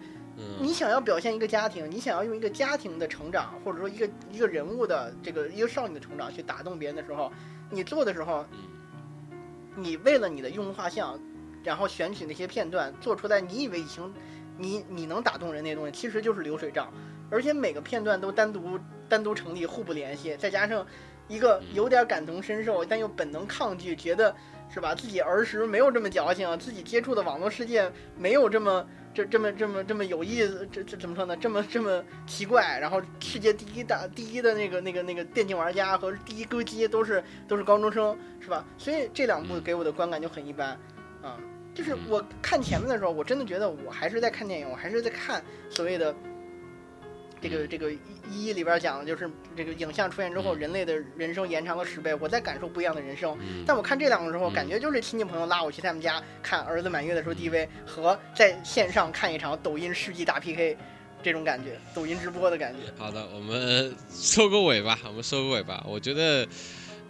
[0.59, 7.31] 你想要表现一个家庭，你想要用一个家庭的成长，或者说一个一个人物的这个一个少女的成长去打动别人的时候，
[7.71, 8.45] 你做的时候，
[9.75, 11.19] 你为了你的用户画像。
[11.63, 14.13] 然后选取那些片段做出来，你以为已经，
[14.57, 16.91] 你你能打动人那东西，其实就是流水账，
[17.29, 20.85] 而且每个片段都单独单独成立，互不联系，再加上
[21.27, 24.35] 一个有点感同身受，但又本能抗拒，觉得
[24.69, 24.95] 是吧？
[24.95, 31.35] 自己儿时没有这么矫情，自己接触的网络世界没有这么这这么这么这么有意思，这这怎么说呢？
[31.37, 38.65] 这么这么奇怪，然后世界第一大第一的那个那个那个电竞玩家和第一歌姬都是都是高中生，是吧？
[38.77, 40.69] 所以这两部给我的观感就很一般，
[41.21, 41.37] 啊。
[41.81, 46.13] 就是我看前面的时候，我真的觉得我还是在看电影，我还是在看所谓的
[47.41, 49.27] 这个这个一一里边讲的，就是
[49.57, 53.35] 这个影像出现之后，人类的人生延长了十倍，我在感受不一样的人生。
[53.65, 60.77] 但我看这两个时候，感觉就是亲戚朋友拉我去他们家看儿子满月的时候 DV，和在线上看一场抖音世纪大 PK
[61.23, 62.93] 这种感觉，抖音直播的感觉。
[62.95, 65.83] 好的，我们收个尾吧，我们收个尾吧。
[65.87, 66.47] 我觉得。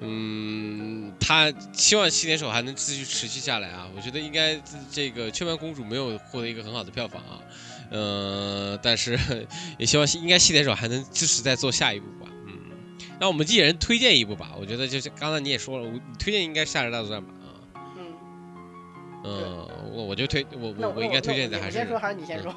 [0.03, 3.87] 嗯，他希望七点手还能继续持续下来啊！
[3.95, 4.59] 我觉得应该
[4.91, 7.39] 这个《雀斑公主》没有获得一个很好的票房啊，
[7.91, 9.19] 呃，但是
[9.77, 12.27] 也希望应该七点手还能支持再做下一部吧。
[12.47, 14.53] 嗯，那我们一人推荐一部吧。
[14.59, 17.31] 我觉得就是刚才你也说了，我推荐应该《夏日大作战》吧。
[19.23, 22.55] 嗯，我我就推我我我应该推荐的还是你先说还是你先说？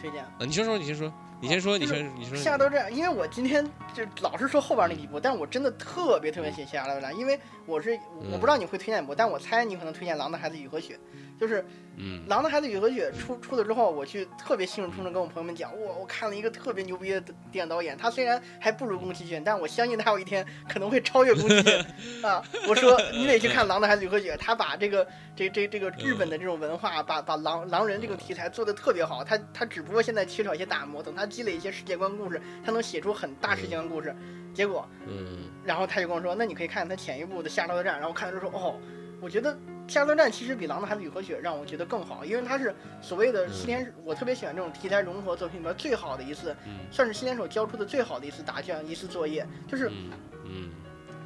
[0.00, 1.12] 推荐啊，你先说，你先说。
[1.42, 2.36] 你先说，你先，你说。
[2.36, 7.36] 夏都这样，因为我今天就老是说后边那几部，但我真的特别特别喜欢《阿拉拉》，因为
[7.66, 7.98] 我是
[8.30, 10.94] 我不知道你会推荐不，但我猜你可能推荐《狼的孩子雨和雪》，
[11.42, 11.64] 就是
[11.96, 17.20] 嗯《狼的孩子与和雪》出出了之后，我去特别兴冲冲的跟我朋友们讲，哇，我看了一个特别牛逼的
[17.50, 21.84] 电影导演，他虽然还不如宫崎骏，但我相信他有一天可能会超越宫崎骏
[22.24, 22.40] 啊！
[22.68, 29.24] 我说你得去看《狼的孩子与和雪》，他把这个这这这个日本的这种文化，把把狼狼人这个题材做的特别好。
[29.24, 34.14] 他他只不过现在缺少一些打磨，等他积累一些世界观故事，他能写出很大世界观故事。
[34.54, 38.78] 结果，嗯然后他就跟我说，那你可以看他前一部的《夏洛特战》，然后看了之后说，哦，
[39.20, 39.52] 我觉得。
[39.92, 46.78] 《夏洛特战》其实比《狼的孩子雨和雪》让我觉得更好，因为它是所谓的西田，我特别喜欢这种题材融合作品里面最好的一次，嗯。
[46.90, 49.92] 算是西田守交出的最好的一次答卷，一次作业，就是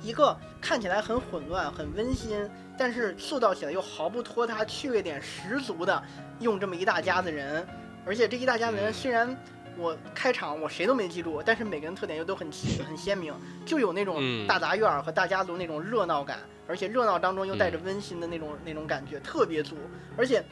[0.03, 6.03] 一个看起来很混乱、很温馨，但是塑造起来又毫不拖沓、趣味点十足的，
[6.41, 7.65] 用这么一大家子人，
[8.05, 9.29] 而且这一大家子人虽然
[9.77, 12.51] 我开场我谁都没记住，但是每个人特点又都很
[12.87, 19.77] 很鲜明，就有那种嗯大杂院和大家族那种热闹感，而且热闹当中又带着温馨的那种那种感觉，特别足，
[20.17, 20.45] 而且。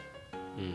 [0.56, 0.72] 嗯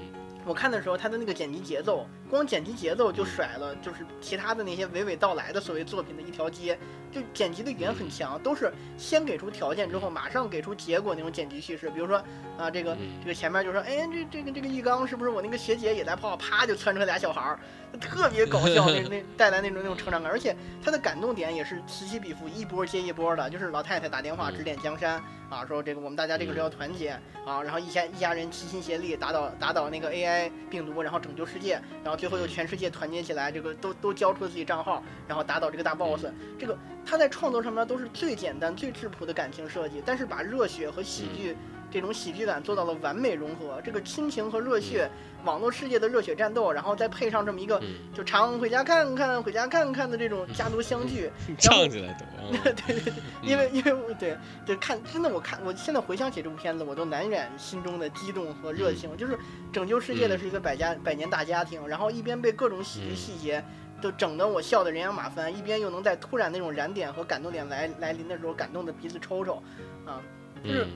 [0.49, 6.75] 我看的时候，他的那个剪辑节奏，光剪辑节奏就甩了，就是其他的那些娓娓道来的所谓作品的一条街。
[7.11, 11.87] 就剪辑的语言很强，都是先给出条件之后，马上给出结果那种剪辑叙事。
[11.91, 12.17] 比如说
[12.57, 16.35] 啊，这个嗯这个前面就说，哎，这这个这个浴缸是不是我那个学姐也在泡？
[16.35, 17.59] 啪就窜出来俩小孩儿，
[17.99, 23.47] 特别搞笑， 那那带来那种那种成长感，而且他的感动点也是此起彼伏，一波接一波的。
[23.51, 27.09] 就是老太太打电话指点江山啊，说这个我们大家这个时候要团结
[27.45, 36.25] 啊，然后一家一家人齐心协力打倒打倒那个 AI 病毒，然后拯救世界，然后最后又全世界团结起来，这个都都交出了自己账号，然后打倒这个大 boss。
[36.59, 41.57] 这个他在创作上面都是最简单、最质朴的感情设计，但是把热血和喜剧
[41.91, 43.81] 这种喜剧感做到了完美融合。
[43.83, 45.09] 这个亲情和热血，
[45.43, 59.15] 网络世界的热血战斗，然后再配上这么一个嗯，就常回家看看、回家看看的这种家族相聚，唱起来都，嗯对对对，因为因为我对对看，真的我看我现在回想起这部片子，我都难掩心中的激动和热情。
[59.17, 59.37] 就是
[59.71, 63.63] 拯救世界的是一个百家百年大家庭，然后一边被各种喜剧细节
[64.01, 69.61] 都整得我笑得人仰马翻，一边又能在突然那种燃点和感动点来来临的时候感动的鼻子抽抽，
[70.05, 70.21] 啊。
[70.61, 70.87] 就是嗯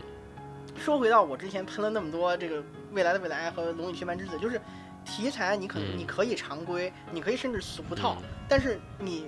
[0.77, 4.59] 说回到我之前喷了那么多这个未来的未来和龙与雀斑之子，就是
[5.05, 9.27] 题材你可能嗯你可以常规，你可以甚至俗套，但是你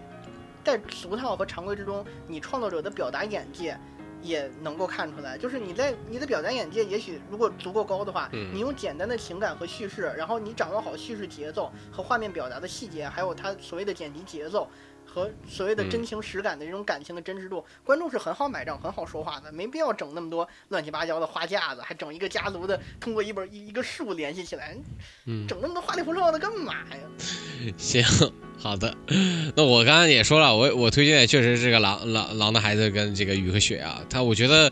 [0.64, 3.78] 在俗套和常规之中，你创作者的表达眼界
[4.22, 5.38] 也能够看出来。
[5.38, 14.68] 就是你在你的表达眼界，也许如果足够高的话，嗯你用简单的情感和叙事，然后你掌握好叙事节奏和画面表达的细节，还有它所谓的剪辑节奏。
[15.16, 24.76] 和所谓的真情实感的这种感情的真实度，观众是很好买账、很好说话的，没必要整那么多乱七八糟的花架子，还整一个家族的通过一本一一个树联系起来，
[25.26, 26.98] 嗯，整那么多花里胡哨的干嘛呀？
[27.78, 28.04] 行，
[28.60, 28.94] 好的。
[29.56, 34.70] 那我刚刚也说了，我我推荐的确实是这个狼狼狼的孩子跟这个雨和雪啊，他我觉得。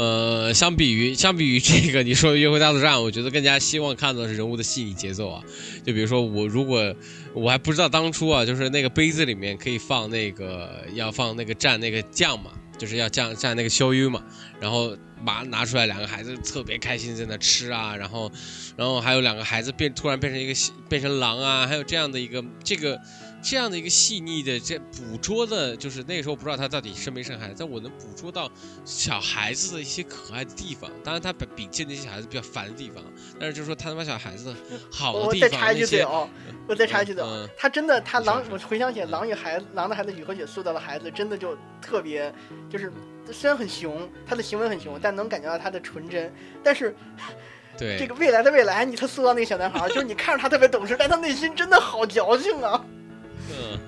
[0.00, 5.44] 呃，相比于相比于这个你说的约会大作战，我觉得更加希望看到的是人物的细腻节奏啊。
[5.84, 6.94] 就比如说我如果
[7.34, 14.24] 我还不知道当初啊，就是那个杯子里面可以放那个要放那个蘸那个酱嘛，就是要酱蘸那个烧油嘛，
[14.58, 18.32] 然后把它拿出来，两个孩子特别开心在那吃啊，然后
[18.78, 22.98] 然后还有两个孩子变突然变成一个变成狼啊，还有这样的一个这个
[23.42, 28.50] 这样的一个细腻的这捕捉的，就是那个时候不知道他到底生没生孩子，但我能捕捉到
[28.84, 30.90] 小孩子的一些可爱的地方。
[31.02, 33.02] 当然他比比见那些小孩子比较烦的地方，
[33.38, 34.54] 但是就是说他他妈小孩子
[34.90, 36.28] 好的地方我再插一句，嘴哦，
[36.68, 37.24] 我再插一句嘴
[37.56, 42.32] 他真的他狼，我回想起来狼与孩子狼的孩子雨和雪塑造的孩子，真的就特别
[42.70, 42.92] 就是。
[43.32, 46.32] 虽然很熊，他的行为很熊，但能感觉到他的纯真。
[46.64, 46.92] 但是
[47.78, 52.84] 对这个未来的未来，你他塑造那个小男孩， 就是你看着他特别懂事，但他内心真的好矫情啊！
[53.50, 53.80] 嗯，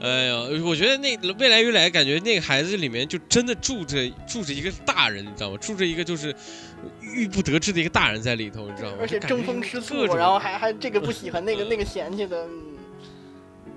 [0.00, 5.56] 哎呀，我觉得那未来未来感觉那个孩子里面就真的住着住着一个大人，你知道吗？
[5.58, 6.34] 住着一个就是
[7.00, 8.96] 郁不得志的一个大人在里头，你知道吗？
[9.00, 12.44] 而且争风吃醋，然后还还这个不喜欢那个那个嫌弃的。
[12.46, 12.60] 嗯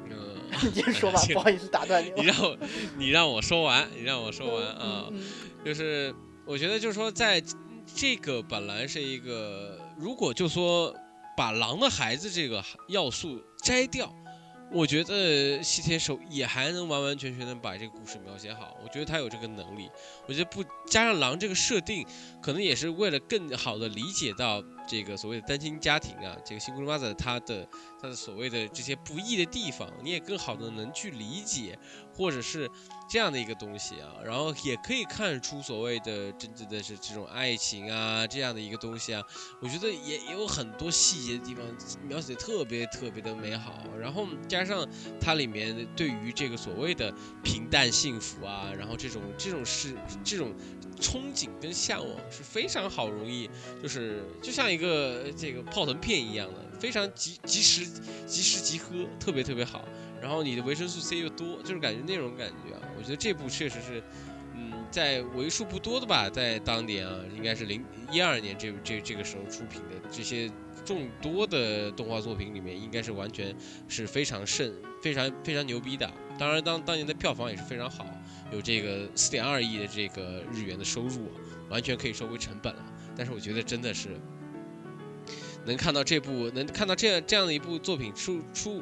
[0.10, 0.18] 嗯，
[0.64, 2.12] 你 接着说吧， 不好意思打断你。
[2.18, 2.58] 你让我
[2.98, 5.06] 你让我说完，你让我说完啊。
[5.64, 6.14] 就是
[6.46, 7.42] 我觉得就是说，在
[7.96, 10.94] 这个本来是一个，如果就说
[11.36, 14.14] 把狼的孩子这个要素摘掉，
[14.72, 18.76] 我觉得西铁守也还能完完全全的把这个故事描写好。
[18.84, 19.90] 我觉得他有这个能力。
[20.28, 22.06] 我觉得不加上狼这个设定，
[22.42, 27.68] 可能也是为了更好的理解到这个所谓的单亲家庭啊，这个新姑妈子他的
[28.02, 31.78] 他的所谓的这些不易的地方，你也更好的能去理解，
[32.16, 32.70] 或者是
[33.10, 39.22] 这样的一个东西啊，然后也可以看出所谓的真正的是这种爱情啊这样的一个东西啊，
[39.62, 41.64] 我觉得也也有很多细节的地方
[42.08, 44.88] 描写的特别特别的美好，然后加上
[45.20, 50.54] 它里面对于这个所谓的平淡幸福啊，然后这种这种是这种
[51.00, 53.50] 憧憬跟向往是非常好容易，
[53.82, 57.84] 就是就像一一个这个泡腾片一样的，非常及及时
[58.28, 59.84] 及时即喝，特别特别好。
[60.22, 62.82] 然后你的维生素 C 又多，就是感觉那种感觉啊。
[62.96, 64.04] 我觉得这部确实是，
[64.56, 70.52] 嗯，在为数不多的吧，在当年啊，应该是零一二年这这这个时候出品的这些
[70.86, 73.56] 众多的动画作品里面，应该是完全
[73.88, 74.72] 是非常盛、
[75.02, 76.12] 非常非常牛逼的。
[76.40, 78.06] 当然，当当年的票房也是非常好，
[78.52, 81.32] 有这个四点二亿的这个日元的收入，
[81.70, 82.86] 完全可以收回成本了。
[83.16, 84.10] 但是我觉得真的是
[85.68, 88.82] 能看到这部，能看到这样这样的一部作品出出。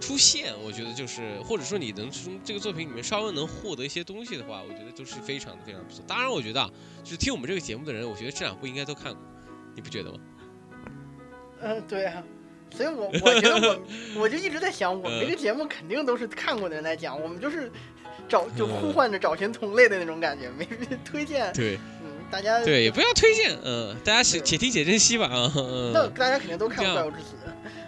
[0.00, 6.02] 出现，我觉得就是，或者说你能从这个作品里面稍微能获得一些东西的话，我觉得都是非常的非常不错。
[6.08, 6.70] 当然，我觉得啊，
[7.04, 9.22] 就是听我们这个节目的人，我觉得这两部应该都看过，
[9.74, 10.18] 你不觉得吗？
[11.60, 12.22] 嗯，对啊，
[12.70, 13.82] 所以我我觉得我
[14.22, 17.70] 我就一直在想，我们这个节目肯定都是看过的人来讲，我们就是
[18.26, 20.66] 找就呼唤着找寻同类的那种感觉，没
[21.04, 21.52] 推荐。
[21.52, 21.99] 对，嗯，
[22.30, 25.52] 大家对也不要推荐，嗯，大家且且听且珍惜吧啊。
[25.92, 27.34] 那大家肯定都看过《怪物之死》。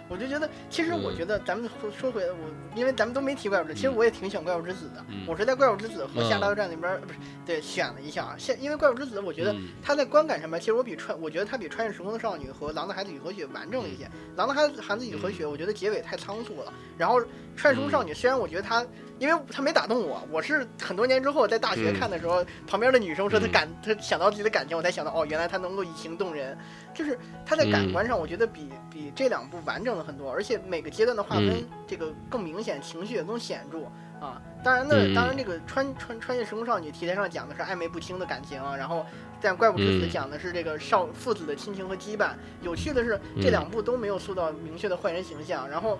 [0.09, 2.37] 我就觉得，其实我觉得咱们说说回来，我
[2.75, 5.03] 因为咱们都没提怪物之，其实我也挺喜欢怪物之子的。
[5.27, 8.35] 我是在怪物之子和下大战里边，不是对选了一下啊。
[8.37, 14.09] 现因为怪物之子，我觉得它在观感上面，其实我比穿，我觉得它比穿越时空的少女和狼的孩子雨和雪完整了一些。
[14.35, 16.73] 狼的孩子孩子雨和雪，我觉得结尾太仓促了。
[16.97, 17.21] 然后
[17.55, 18.85] 穿越时空少女，虽然我觉得它。
[19.19, 26.57] 因为他没打动我，我是很多年之后在大学看的时候，旁边的女生说她感，她想到自己的感情，我才想到哦，原来她能够以情动人，
[26.93, 33.79] 就是它在感官上，我觉得比比这两部完整了很多，而且每个阶段的划分这个更明显，情绪也更显著
[34.25, 34.41] 啊。
[34.63, 39.05] 当然呢，当然这个穿穿穿越时空少女题材上讲的是暧昧不清的感情，然后
[39.41, 42.31] 在怪物之子讲的是这个少父子的亲情和羁绊。
[42.61, 45.99] 有趣的是，这两部都没有塑造明确的坏人形象，然后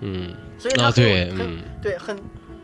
[0.00, 2.16] 嗯，所以它很很对很。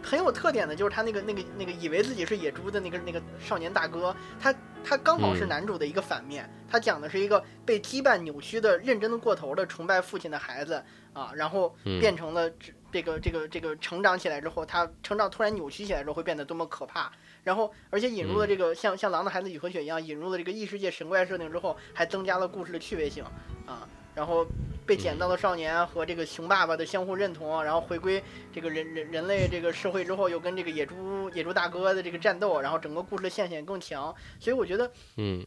[0.04, 4.54] 很有特点的就是他那个那个那个以为自己是野猪的那个那个少年大哥，他
[4.84, 12.50] 他刚好是男主的一个反面，他讲的是一个被羁绊扭曲的认真的过头的崇拜父亲的孩子啊，然后变成了
[12.92, 17.10] 这个这个这个成长起来之后，他成长突然扭曲起来之后会变得多么可怕，
[17.42, 23.24] 然后而且引入了这个像像狼的孩子雨和雪一样引入了这个异世界神怪设定之后，还增加了故事的趣味性
[23.66, 23.88] 啊。
[24.14, 24.46] 然后
[24.86, 28.22] 被捡到的少年和这个熊爸爸的相互认同，然后回归
[28.52, 34.14] 这个人人人类这个社会之后，又跟这个野猪野猪大哥的这个战斗，然后整个故事的线性更强。
[34.38, 35.44] 所以我觉得，嗯，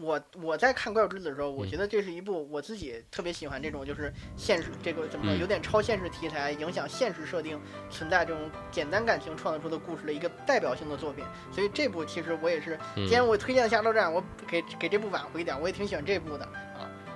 [0.00, 11.24] 我我在看《怪物之子》的时候，我觉得这是一部我自己特别喜欢这种就是现实这个怎么说有点超现实题材，影响现实设定存在这种简单感情创造出的故事的一个代表性的作品。
[11.52, 16.73] 所以这部其实我也是，既然我推荐《下周战》，我给给这部挽回一点，我也挺喜欢这部的啊。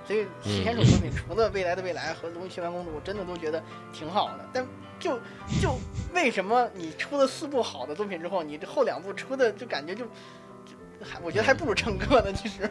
[0.09, 3.63] 所以，七天手作品除了未来的未来和龙与雀斑公主，我真的都觉得
[3.93, 4.49] 挺好的。
[4.51, 4.65] 但
[4.99, 5.19] 就
[5.61, 5.79] 就
[6.15, 12.33] 为什么你出了四部好的作品之后，你这后两部出的就感觉就就还我觉得还不如乘客呢？
[12.33, 12.67] 其实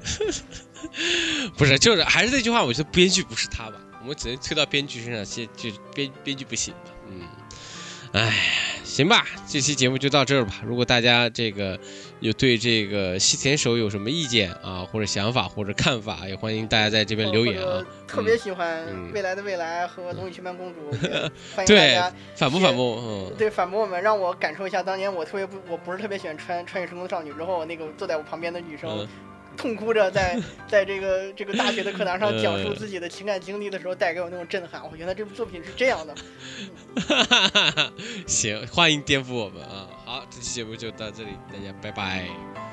[1.58, 3.78] 不是，就是还是那句话，我觉得编剧不是他吧？
[4.00, 6.90] 我们只能推到编剧身上，先就编编剧不行吧？
[7.10, 7.20] 嗯，
[8.12, 8.32] 哎。
[8.84, 10.54] 行吧，这期节目就到这儿吧。
[10.64, 11.78] 如果大家这个
[12.20, 17.84] 有对这个西田守有什么意见啊，或者想法或者看法，也欢迎大家在这边留言啊。
[18.06, 20.90] 特别喜欢未来的未来和龙与青斑公主，
[21.54, 29.06] 欢迎大家反驳反驳，嗯，对反驳我们，让我感受一下当年我特别不，我不是特别喜欢穿穿越时空少女之后那个坐在我旁边的女生。
[29.58, 34.80] 痛哭着在 在这个这个大学的课堂上讲述自己的情感经历的时候，带给我那种震撼。
[34.90, 36.14] 我原来这部作品是这样的。
[38.26, 39.88] 行，欢迎颠覆我们啊！
[40.06, 42.67] 好，这期节目就到这里，大家拜拜。